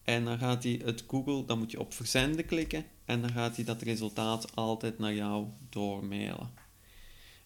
En 0.03 0.24
dan 0.24 0.38
gaat 0.38 0.62
hij 0.62 0.81
het 0.85 1.05
Google, 1.07 1.44
dan 1.44 1.59
moet 1.59 1.70
je 1.70 1.81
op 1.81 1.94
verzenden 1.94 2.46
klikken. 2.46 2.85
En 3.05 3.20
dan 3.20 3.31
gaat 3.31 3.57
hij 3.57 3.64
dat 3.64 3.83
resultaat 3.83 4.57
altijd 4.57 4.98
naar 4.98 5.14
jou 5.14 5.46
doormailen. 5.68 6.51